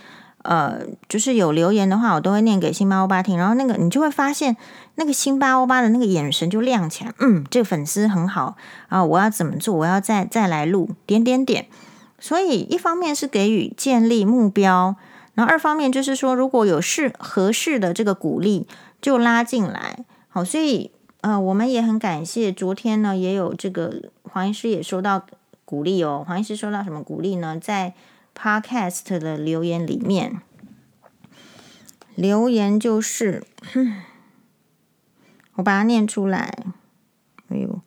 [0.42, 3.36] 呃，就是有留言的话，我都会念给辛巴欧巴听。
[3.36, 4.56] 然后那个你就会发现，
[4.94, 7.12] 那个辛巴欧巴的那个眼神就亮起来。
[7.18, 8.56] 嗯，这个粉丝很好
[8.88, 9.74] 啊，我要怎么做？
[9.74, 11.66] 我要再再来录点点点。
[12.20, 14.94] 所以一方面是给予建立目标，
[15.34, 18.68] 然后二方面就是说，如果有适合适的这个鼓励，
[19.02, 20.04] 就拉进来。
[20.28, 20.90] 好，所以
[21.24, 22.52] 呃，我们也很感谢。
[22.52, 25.24] 昨天呢，也有这个黄医师也收到
[25.64, 26.22] 鼓励哦。
[26.28, 27.58] 黄医师收到什么鼓励呢？
[27.58, 27.94] 在
[28.36, 30.42] Podcast 的留言里面，
[32.14, 33.42] 留言就是，
[35.56, 36.58] 我把它念出来。
[37.48, 37.80] 哎呦，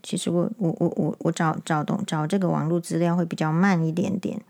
[0.00, 4.40] 其实我我我我我找找懂找这个网络资料会比较慢一点点。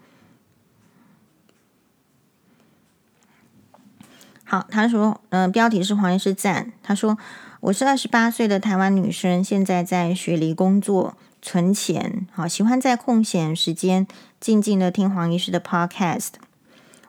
[4.45, 6.71] 好，他说，嗯、标题是黄医师赞。
[6.83, 7.17] 他说，
[7.61, 11.17] 我是二十八岁的台湾女生，现在在雪梨工作。
[11.43, 14.07] 存钱，好，喜欢在空闲时间
[14.39, 16.33] 静静的听黄医师的 podcast。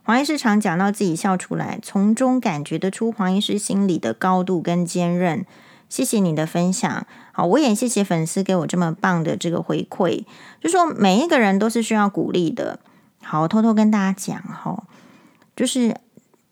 [0.03, 5.45] 黄医师常讲到自己笑出来，从中感觉得出黄医师心里的高度跟坚韧。
[5.89, 10.23] 谢谢你的分享，好，我也谢谢粉丝给我这么棒的这个回馈，
[10.61, 12.79] 就说每一个人都是需要鼓励的。
[13.21, 14.83] 好，偷偷跟大家讲哈，
[15.55, 15.95] 就是。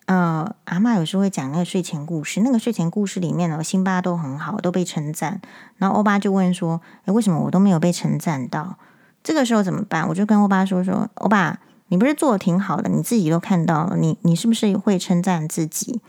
[0.09, 5.39] 呃，阿嬷有时候会讲那个睡前故事，那个睡前故事里面呢，辛巴都很好，都被称赞。
[5.77, 8.79] 然后欧巴就问说：“诶，为什么我都没有被称赞到？
[9.23, 16.01] 这个时候怎么办？”我就跟欧巴说：“说欧巴，你不是做的挺好的，你自己都看到了，你你是不是会称赞自己？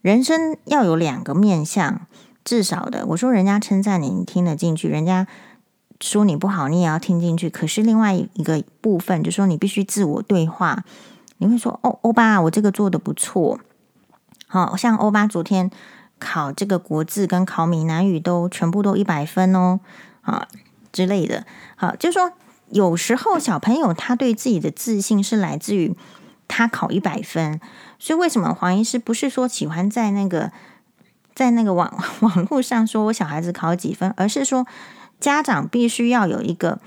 [0.00, 2.06] 人生要有两个面向，
[2.42, 3.04] 至少的。
[3.08, 5.26] 我说人家称赞你，你听得进去；人家
[6.00, 7.50] 说你不好，你也要听进去。
[7.50, 10.84] 可是另外一个部分，就说你必须自我对话。”
[11.42, 13.58] 你会说哦，欧巴，我这个做的不错，
[14.46, 15.70] 好像欧巴昨天
[16.18, 19.80] 考这个国字跟考闽南语都全部都一百分哦，
[20.20, 20.46] 啊
[20.92, 21.46] 之类的。
[21.76, 22.32] 好，就是说
[22.68, 25.96] 有时候小朋友他对自己的自信是来自于
[26.46, 27.58] 他考一百分，
[27.98, 30.52] 所以为什么黄医师不是说喜欢在那个
[31.34, 34.66] 在那个网 网络上说我小孩子考几分，而是说
[35.18, 36.80] 家长必须要有一个。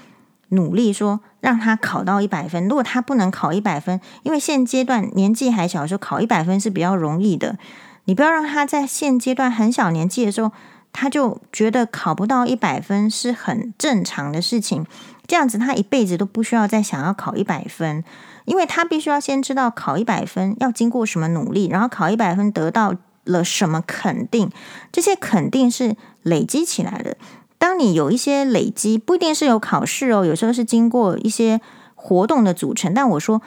[0.54, 2.68] 努力说让他考到一百分。
[2.68, 7.58] 如果他不能考一百分，因为现阶段年纪还小的时候，考一百分是比较容易的。
[8.06, 10.52] 你不要让他在现阶段很小年纪的时候，
[10.92, 14.86] 他就觉得考不到一百分是很正常的事情。
[15.26, 18.04] 这样子他一辈子都不需要再想要考一百分，
[18.46, 22.94] 因为他必须要先知道考一百分要经过什么努力，然后考一百分得到
[23.24, 24.52] 了什么肯定，
[24.92, 27.16] 这些肯定是累积起来的。
[27.64, 31.62] 当你有一些累积，不一定是有考试哦，有时候是经过一些
[31.96, 32.94] 活动的组成。
[32.94, 33.42] 但我说，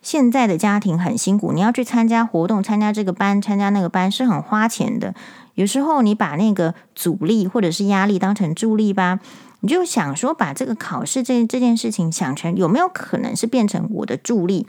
[0.00, 5.12] 现在的家庭很辛苦，你要去参加活动、参加这个班、参加那个班，是很花钱的。
[5.54, 9.18] 有时候你把那个阻力或者是压力当成助力吧，
[9.58, 14.68] 你就想说，把这个考试这这件事情想成有没有可能是变成我的助力？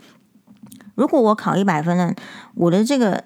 [0.96, 2.16] 如果我考一百分了，
[2.56, 3.22] 我的这个。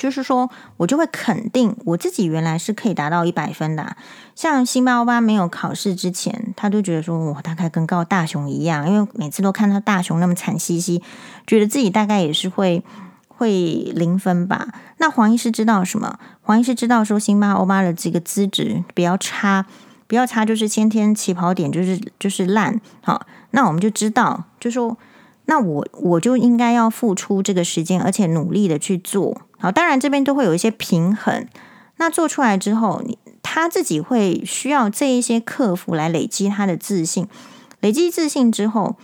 [0.00, 0.48] 就是说，
[0.78, 3.94] 我就会肯定我自己原来是可以达到一百分的。
[4.34, 11.02] 像辛巴欧巴没有考试之前，他都觉得说我大概跟高大雄一样，因为每次都看到大雄那么惨兮兮，
[11.46, 12.82] 觉得自己大概也是会
[13.28, 13.50] 会
[13.94, 14.68] 零分吧。
[14.96, 16.18] 那黄医师知道什么？
[16.40, 19.66] 黄医师知道说辛巴欧巴的这个资质比较差，
[20.06, 22.80] 比较差就是先天起跑点就是就是烂。
[23.02, 24.96] 好，那我们就知道，就说
[25.44, 29.42] 那我我就应该要付出这个时间，而且努力的去做。
[29.60, 31.46] 好，当然这边都会有一些平衡。
[31.96, 33.02] 那做出来之后，
[33.42, 37.28] 他自己会需要这一些克服来累积他的自信。
[37.80, 38.96] 累积自信之后，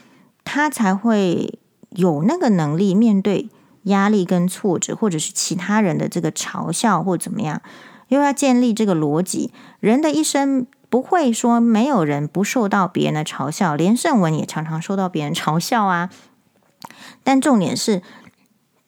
[0.44, 1.58] 他才会
[1.90, 3.50] 有那个能力面对
[3.82, 7.60] 压力跟挫折，或者是其他人的这个嘲笑或怎么样。
[8.08, 16.08] 因为要建立这个逻辑，人的一生不会说没有人不受到别人的嘲笑，连胜文也常常受到别人嘲笑啊。
[17.22, 18.00] 但重点是，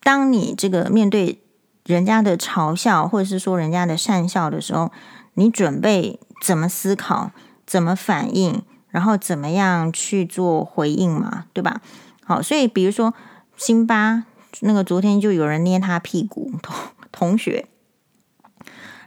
[0.03, 1.43] 当你这个面对。
[1.89, 4.93] 人家的嘲笑，或者是说人家的善笑的时候，
[5.33, 7.31] 你准备怎么思考，
[7.67, 11.81] 怎么反应，然后怎么样去做回应嘛，对吧？
[12.27, 13.15] 好，所以比如说
[13.57, 14.25] 辛巴
[14.61, 16.77] 那个昨天就有人捏他屁股， 同
[17.11, 17.67] 同学，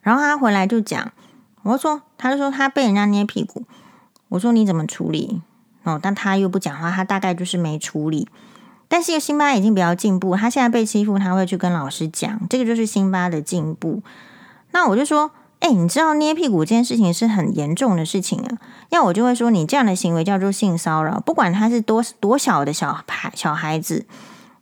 [0.02, 1.12] 然后他回来就讲，
[1.62, 3.64] 我说他就说他被人家捏屁股，
[4.30, 5.44] 我说你怎么处理？
[5.84, 8.28] 哦，但他又不讲话，他大概就是没处理。
[8.94, 14.04] 但是辛巴已经比较进步，他现在被欺负，他会去跟老师讲，这个就是辛巴的进步。
[14.72, 15.32] 那我就说，
[15.62, 18.58] 哎，你知道捏屁股这件事情是很严重的事情啊。
[18.90, 24.06] 那我就会说，你这样的行为叫做性骚扰，不管他是多多小的小孩小孩子。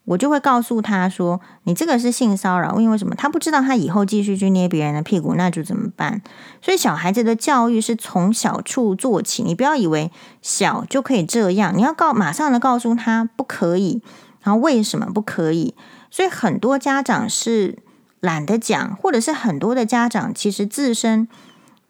[0.09, 3.13] 我就会告诉他说：“你这个是性骚扰，因为什么？
[3.13, 6.23] 他不知道他以后继续去捏别人的屁股，那就怎么办？
[6.63, 14.01] 所以小孩子的教育是从小处做起，你不要以为小就可以这样，你要告马上的告诉他不可以，
[14.41, 15.75] 然后为什么不可以？
[16.09, 17.77] 所以很多家长是
[18.19, 21.27] 懒得讲，或者是很多的家长其实自身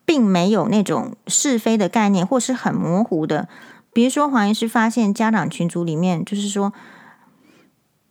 [0.04, 3.48] 并没有那种是非的概念，或是很模糊的。
[3.94, 6.74] 比如说黄医师发现家长群组里面，就是说。”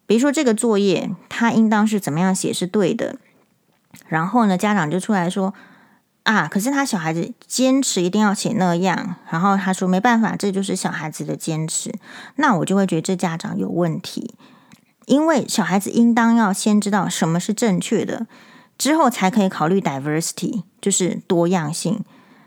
[0.08, 3.16] 比如说这个作业，他应当是怎么样写是对的，
[4.06, 5.52] 然后呢，家长就出来说
[6.22, 11.92] 啊，可是他小孩子坚持一定要写那样，然后他说没办法，这就是小孩子的坚持，
[12.36, 14.34] 那我就会觉得这家长有问题，
[15.04, 18.26] 因为小孩子应当要先知道什么是正确的，
[18.78, 22.02] 之后才可以考虑 diversity，就是多样性，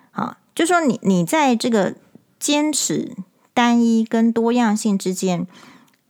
[0.10, 1.94] 好，就说你你在这个
[2.40, 3.16] 坚持
[3.54, 5.46] 单一跟多样性之间。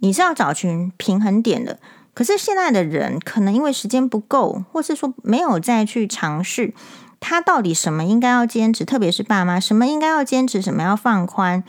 [0.04, 1.80] 你是要找寻平衡点的，
[2.16, 6.74] 可是现在的人可能因为时间不够，或是说没有再去尝试，
[7.20, 11.64] 他到底什么应该要坚持，特别是爸妈什么应该要坚持，什么要放宽，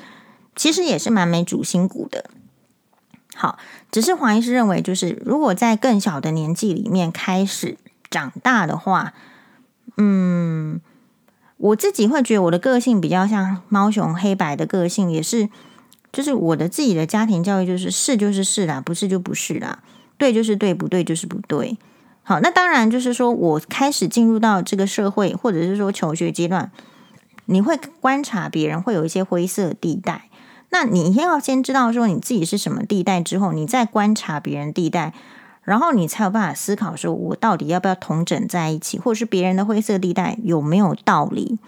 [0.57, 2.25] 其实也是蛮没主心骨的。
[3.35, 3.59] 好，
[3.91, 7.77] 只是黄医师认为，就是如果在更小的年纪里面开始
[8.11, 9.13] 长大的话，
[9.99, 10.81] 嗯，
[11.59, 15.51] 我自己会觉得我的个性比较像猫熊黑白的个性，也是。
[16.13, 19.79] 就是我的自己的家庭教育，就是是就是是啦，不是就不是啦，
[20.19, 21.79] 对就是对，不对就是不对。
[22.23, 26.71] 好，那当然就是说我开始进入到这个社会，或者是说求学阶段，
[27.47, 30.29] 你会观察别人，会有一些灰色地带。
[30.71, 35.13] 那你先要先知道说你自己是什么地带之后，你再观察别人地带，
[35.65, 41.59] 然后你才有办法思考说，我到底要不要同整在一起，或者是别人的灰色地带有没有道理，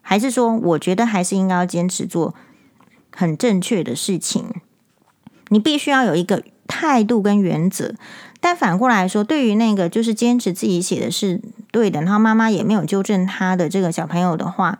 [0.00, 2.34] 还是说我觉得还是应该要坚持做。
[3.18, 4.44] 很正确的事情，
[5.48, 7.96] 你必须要有一个态度跟原则，
[8.38, 11.40] 但反过来说，对于那个就是坚持自己写的是
[11.72, 14.78] 对的，然后妈妈也没有纠正他的这个小朋友的话，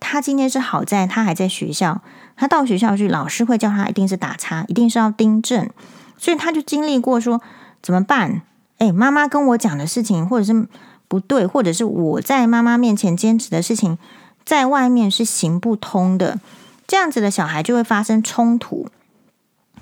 [0.00, 2.02] 他今天是好在他还在学校，
[2.34, 5.70] 他到学校去，老师会叫他一定是打叉，一定是要订正，
[6.16, 7.40] 所以他就经历过说
[7.80, 8.42] 怎么办？
[8.78, 10.66] 哎，妈妈跟我讲的事情，或者是
[11.06, 13.96] 不对，或者是我在妈妈面前坚持的事情，
[14.44, 16.40] 在外面是行不通的，
[16.88, 18.88] 这样子的小孩就会发生冲突。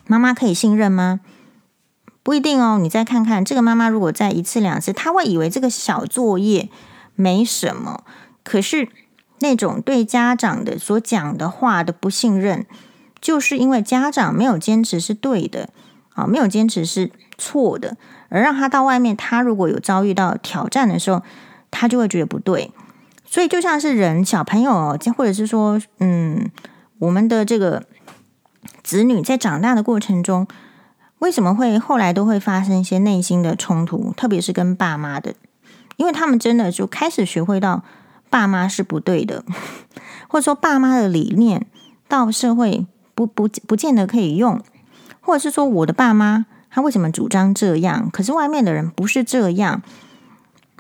[0.06, 1.20] 妈妈可以信任吗？
[2.22, 2.78] 不一定哦。
[2.82, 6.68] 你再看看这个妈妈，如果再一次两次，她会以为这个小作业
[7.14, 8.02] 没什么。
[8.42, 8.88] 可是
[9.38, 12.66] 那种对家长的所讲的话的不信任，
[13.20, 15.70] 就是因为家长没有坚持是对的
[16.14, 17.96] 啊，没有坚持是错的，
[18.28, 21.22] 而让他到外面，他如果有遭遇到挑战的时候，
[21.70, 22.72] 他就会觉得不对。
[23.24, 26.50] 所以就像是人小朋友，或者是说，嗯，
[26.98, 27.84] 我们的这个
[28.82, 30.46] 子女在长大的过程中。
[31.20, 35.34] 为什么会后来都会发生一些内心的冲突，特别是跟爸妈的？
[35.96, 37.82] 因为他们真的就开始学会到
[38.28, 39.42] 爸妈是不对的，
[40.28, 41.66] 或者说爸妈的理念
[42.06, 44.60] 到社会不不不见得可以用，
[45.22, 49.80] 或者是说我的爸妈他为什么主张这样，可是外面的人不是这样，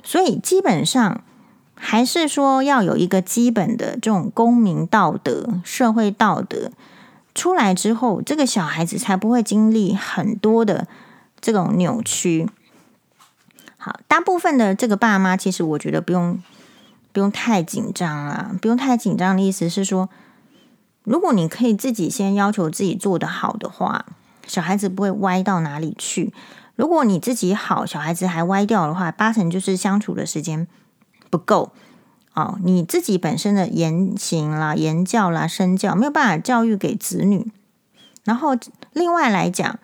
[0.02, 1.22] 所以基本上
[1.76, 6.72] 还是说要有一个基本的这种公民道德、社会道德。
[7.34, 10.88] 出来之后，这个小孩子才不会经历很多的
[11.38, 12.48] 这种扭曲。
[13.76, 16.42] 好，大部分的这个爸妈，其实我觉得不用
[17.12, 20.08] 不用太紧张啊，不用太紧张的意思是说，
[21.04, 24.06] 如果你可以自己先要求自己做得好的话，
[24.46, 26.32] 小孩子不会歪到哪里去。
[26.74, 30.66] 如果你自己好，小孩子还歪掉的话，八成就是相处的时间
[31.36, 31.72] 不够。
[32.34, 37.50] 哦，你自己本身的言行啦、言教啦、身教没有办法教育给子女，
[38.24, 38.50] 然后
[38.92, 39.78] 另外来讲，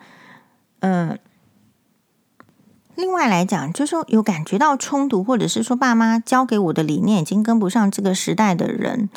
[0.81, 1.17] 嗯、呃，
[2.93, 9.09] 另外来讲，就是说有感觉到冲突，或者是说爸妈教给我的理念已经跟不上这个时代的人，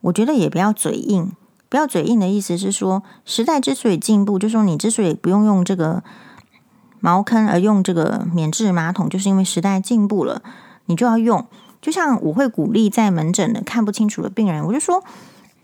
[0.00, 1.32] 我觉得也不要嘴硬。
[1.68, 6.02] 不要嘴硬的意思是说，时代之所以进步，就是说你之所以不用用这个
[6.98, 10.42] 茅坑而用这个免治马桶，就是因为时代进步了，
[10.86, 11.46] 你就要用。
[11.80, 15.02] 就像我会鼓励在门诊的看不清楚的病人，我就说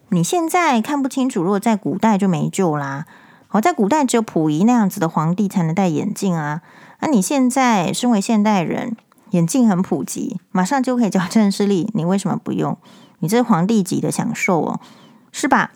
[0.08, 3.06] 你现在看不清楚，如果在古代就没救啦。
[3.48, 6.62] 好，在古代只有溥仪那样子的皇帝才能戴眼镜啊。
[7.00, 8.96] 那你现在身为现代人，
[9.30, 12.76] 眼镜很普及，马上就可以矫正视力，你为什么不用？
[13.20, 14.80] 你这是皇帝级的享受哦，
[15.32, 15.72] 是吧？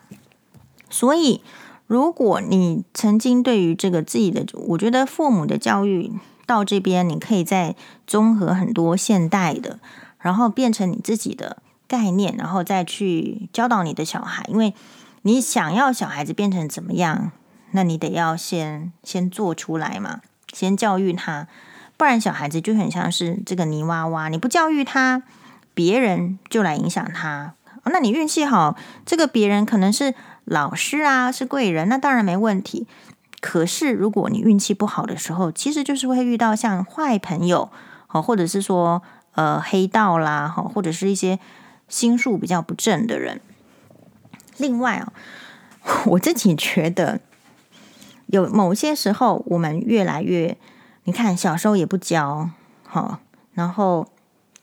[0.91, 1.43] 所以，
[1.87, 6.13] 如果你曾经对于这个自己的，我觉得父母的教育
[6.47, 7.77] 到这边，你可以再
[8.07, 9.79] 综合很多现代的。
[10.21, 14.45] 然后变成你自己的概念，然后再去教导你的小孩。
[14.49, 14.75] 因为
[15.23, 17.33] 你想要小孩子变成怎么样，
[17.73, 20.21] 那你得要先先做出来嘛，
[20.53, 21.49] 先教育他，
[21.97, 25.23] 不然小孩子就很像是这个泥娃娃，你不教育他，
[25.75, 27.55] 别人就来影响他。
[27.85, 30.15] 那你运气好，这个别人可能是
[30.45, 32.87] 老师啊，是贵人，那当然没问题。
[33.41, 37.71] 可是如果你运气不好的时候，其实就是会遇到像坏朋友，
[38.09, 39.03] 哦，或者是说。
[39.35, 41.39] 呃，黑道啦，哈，或者是一些
[41.89, 43.41] 心术比较不正的人。
[44.57, 45.13] 另外啊，
[46.07, 47.21] 我自己觉得，
[48.27, 50.57] 有某些时候，我们越来越，
[51.05, 52.51] 你看，小时候也不教，
[52.85, 53.21] 哈，
[53.55, 54.09] 然后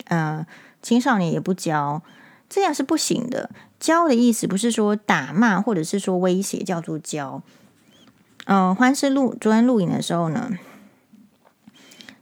[0.05, 0.45] 呃，
[0.81, 2.01] 青少年也不教，
[2.49, 3.49] 这样是不行的。
[3.79, 7.41] 教的意思不是说打骂，或者是说威胁，叫做教。
[8.45, 10.57] 嗯、欢师录昨天录影的时候呢。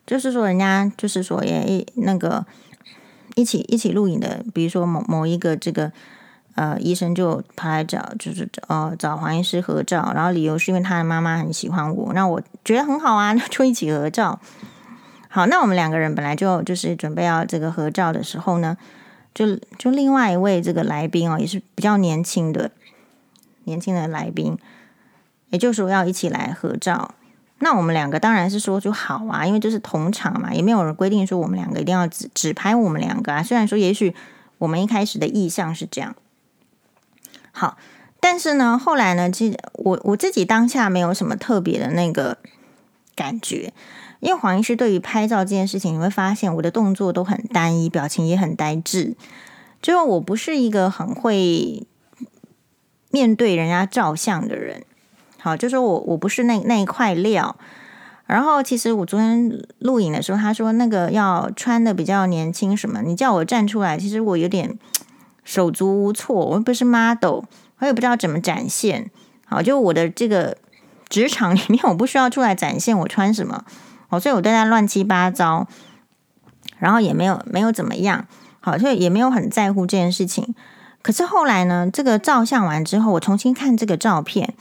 [0.05, 2.45] 就是说，人家就是说，也一那个
[3.35, 5.91] 一起一起录影的，比如说某某一个这个
[6.53, 14.39] 呃医生就跑来找，就是呃找黄医师合照，然后理由是因为他的妈妈很喜欢我，那我觉得很好啊，那就一起合照。
[15.27, 18.77] 好，那我们两个人本来就就是准备要这个合照的时候呢，
[19.33, 22.71] 就就另外一位这个来宾哦，也是比较年轻的
[23.63, 24.57] 年轻的来宾，
[25.49, 27.15] 也就是说要一起来合照。
[27.65, 33.41] 那我们两个当然是说就好啊，因为这是同场嘛，也没有人规定说我们两个一定要只只拍我们两个啊。
[33.41, 34.13] 虽然说也许
[34.59, 36.15] 我们一开始的意向是这样，
[37.51, 37.75] 好，
[38.19, 42.37] 但是呢，后来呢，其实我我自己当下没有什么特别的那个
[43.15, 43.73] 感觉，
[44.19, 49.15] 因为黄医师对于拍照这件事情，你会发现我的动作都很单一，表情也很呆滞，
[49.81, 51.87] 就是我不是一个很会
[53.09, 54.83] 面对人家照相的人。
[55.45, 57.55] 好，就说我我不是那那一块料。
[58.25, 64.79] 然后其实我昨天录影的时候，他说那个要穿的比较年轻什么，你叫我站出来，其实我有点
[65.43, 66.47] 手足无措。
[66.47, 67.43] 我又不是 model，
[67.77, 69.11] 我也不知道怎么展现。
[69.45, 70.57] 好，就我的这个
[71.09, 73.63] 职场里面，我不需要出来展现我穿什么，
[74.09, 75.67] 哦，所以我对他乱七八糟，
[76.79, 78.25] 然后也没有没有怎么样，
[78.61, 80.55] 好，所以也没有很在乎这件事情。
[81.03, 84.55] 可是后来呢，这个照相完之后，我重新看这个照片，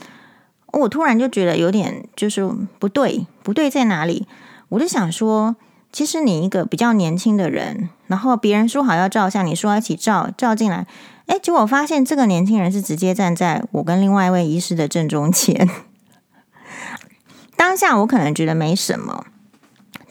[0.74, 2.48] 我突然就觉得有点就是
[2.78, 4.26] 不对，不对在哪里？
[4.70, 5.56] 我就想说，
[5.92, 10.86] 其实你一个比较年轻的人，然后别人说好要照相，你说要一起照，照进来，
[11.26, 15.68] 哎，结果发现这个年轻人是直接站在我跟另外一位医师的正中间。
[17.56, 19.26] 当下我可能觉得没什么，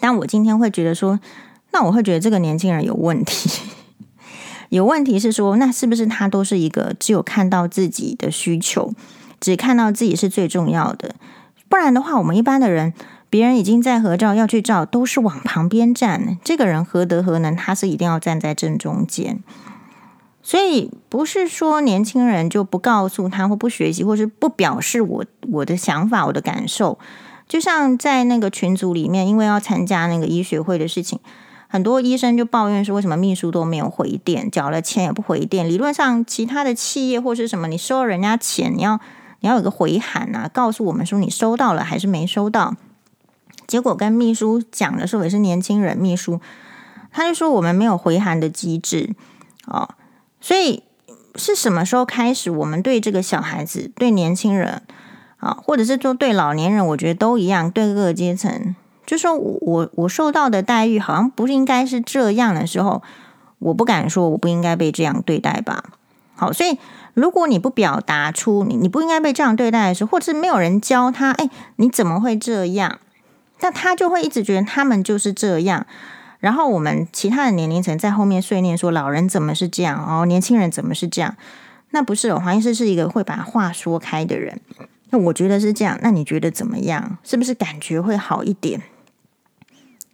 [0.00, 1.20] 但我今天会觉得说，
[1.72, 3.50] 那我会觉得这个年轻人有问题。
[4.70, 8.92] 有问题是说，那是不是他都是一个只有看到自己的需求，
[9.40, 11.14] 只看到自己是最重要的？
[11.68, 12.92] 不然的话，我们一般的人，
[13.28, 16.38] 别人已经在合照要去照，都是往旁边站。
[16.44, 17.56] 这个人何德何能？
[17.56, 19.42] 他是一定要站在正中间。
[20.42, 26.98] 所以不是说年轻人就不告诉他，或不学习，或是不表示我我的想法、我的感受。
[27.48, 31.18] 就像在那个群组里面，因为要参加那个医学会的事情。
[31.66, 35.68] 很多医生就抱怨说，为什么秘书都没有回电，缴了钱也不回电？
[35.68, 39.00] 理论上，其他的企业或是什么，你收了人家钱，你要
[39.44, 42.74] 你要有个回函啊，告诉我们说你收到了还是没收到。
[43.66, 46.40] 结果跟秘书讲的时候，也是年轻人秘书，
[47.12, 49.14] 他就说我们没有回函的机制
[49.66, 49.90] 哦。
[50.40, 50.82] 所以
[51.34, 54.80] 是什么时候开始，我们对这个小孩子、对年轻人
[55.36, 58.74] 啊，或者是说对老年人，我觉得都一样，对各个阶层。
[59.04, 63.02] 就说我我我受到的待遇好像不是应该是这样的时候，
[63.58, 65.84] 我不敢说我不应该被这样对待吧。
[66.34, 66.78] 好，所以
[67.14, 72.98] 如果你不表达出你你不应该被这样对待的时候，或者是没有人教他，哎，你怎么会这样？
[73.60, 75.86] 那他就会一直觉得他们就是这样。
[76.40, 81.36] 然后我们其他的年龄层在后面碎念说老人怎么是这样哦，年轻人怎么是这样？
[81.90, 84.60] 那不是，黄医师是一个会把话说开的人。
[85.10, 87.16] 那我觉得是这样，那你觉得怎么样？
[87.22, 88.82] 是不是感觉会好一点？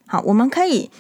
[0.06, 0.90] 好，我们可以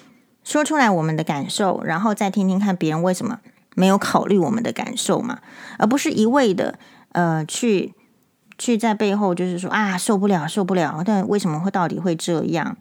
[0.42, 3.40] 说出来我们的感受，然后再听听看别人为什么
[3.80, 5.38] 没有考虑我们的感受嘛，
[5.78, 6.78] 而不是一味的
[7.12, 7.94] 呃去
[8.58, 12.76] 去在背后就是说啊受不了受不了，但为什么会到底会这样？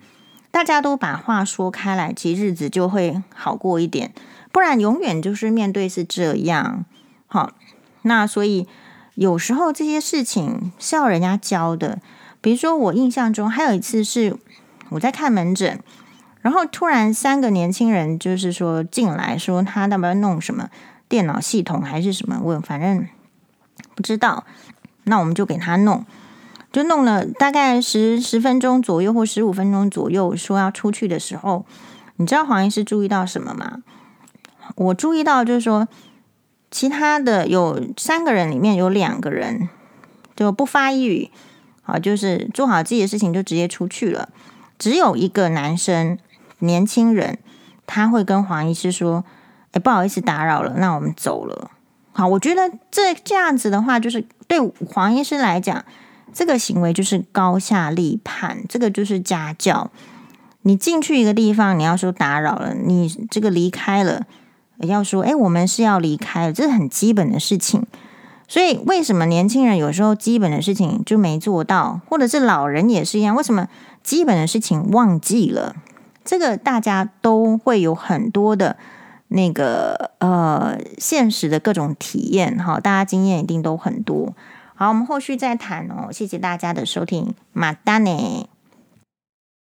[0.52, 4.12] 大家都把话说开来，其实日子就会好过一点，
[4.52, 6.84] 不然永远就是面对是这样。
[7.28, 7.54] 好，
[8.02, 8.68] 那所以
[9.16, 12.00] 有时候这些事情是要人家教的，
[12.42, 14.36] 比如说我印象中还有一次是
[14.90, 15.80] 我在看门诊。
[16.50, 20.68] 然后突然三个年轻人就是说进来说他要不要弄什么
[21.08, 23.08] 电脑系统还是什么，我反正
[23.94, 24.44] 不知道。
[25.04, 26.04] 那我们就给他弄，
[26.72, 30.36] 就弄了大概十十分钟左右或十五分钟左右。
[30.36, 31.68] 说要出去的时候，
[32.16, 33.84] 你知道黄医师注意到什么吗？
[34.74, 35.88] 我注意到就是说，
[36.72, 39.70] 其他的有三个人里面有两个人
[40.36, 41.30] 就不发一语，
[41.84, 44.30] 好，就是做好自己的事情就直接出去了。
[44.80, 46.18] 只有一个男生。
[46.60, 47.40] 年轻人
[47.86, 49.24] 他会跟黄医师说
[49.72, 51.72] ：“哎，不好意思打扰了，那我们走了。”
[52.12, 55.84] 好，我觉得这这样子的话，就是对黄医师来讲，
[56.34, 59.90] 这个行为就是高下立判，这个就是家教。
[60.64, 64.26] 你进去一个地方，你要说打扰了，你这个离开了，
[64.80, 67.86] 要说：“哎，我们是要离开了。”这是很基本的事情。
[68.48, 73.36] 所以，为什么年轻人有时候基本的事情就没做到，或者是老人也是一样？
[73.36, 73.68] 为什么
[74.04, 75.76] 基本的事情忘记了？
[76.30, 78.78] 这个大家都会有很多的
[79.30, 84.36] 那个呃现实的各种体验哈，大家经验一定都很多。
[84.76, 86.12] 好，我们后续再谈哦。
[86.12, 88.48] 谢谢大家的收听，马丹尼。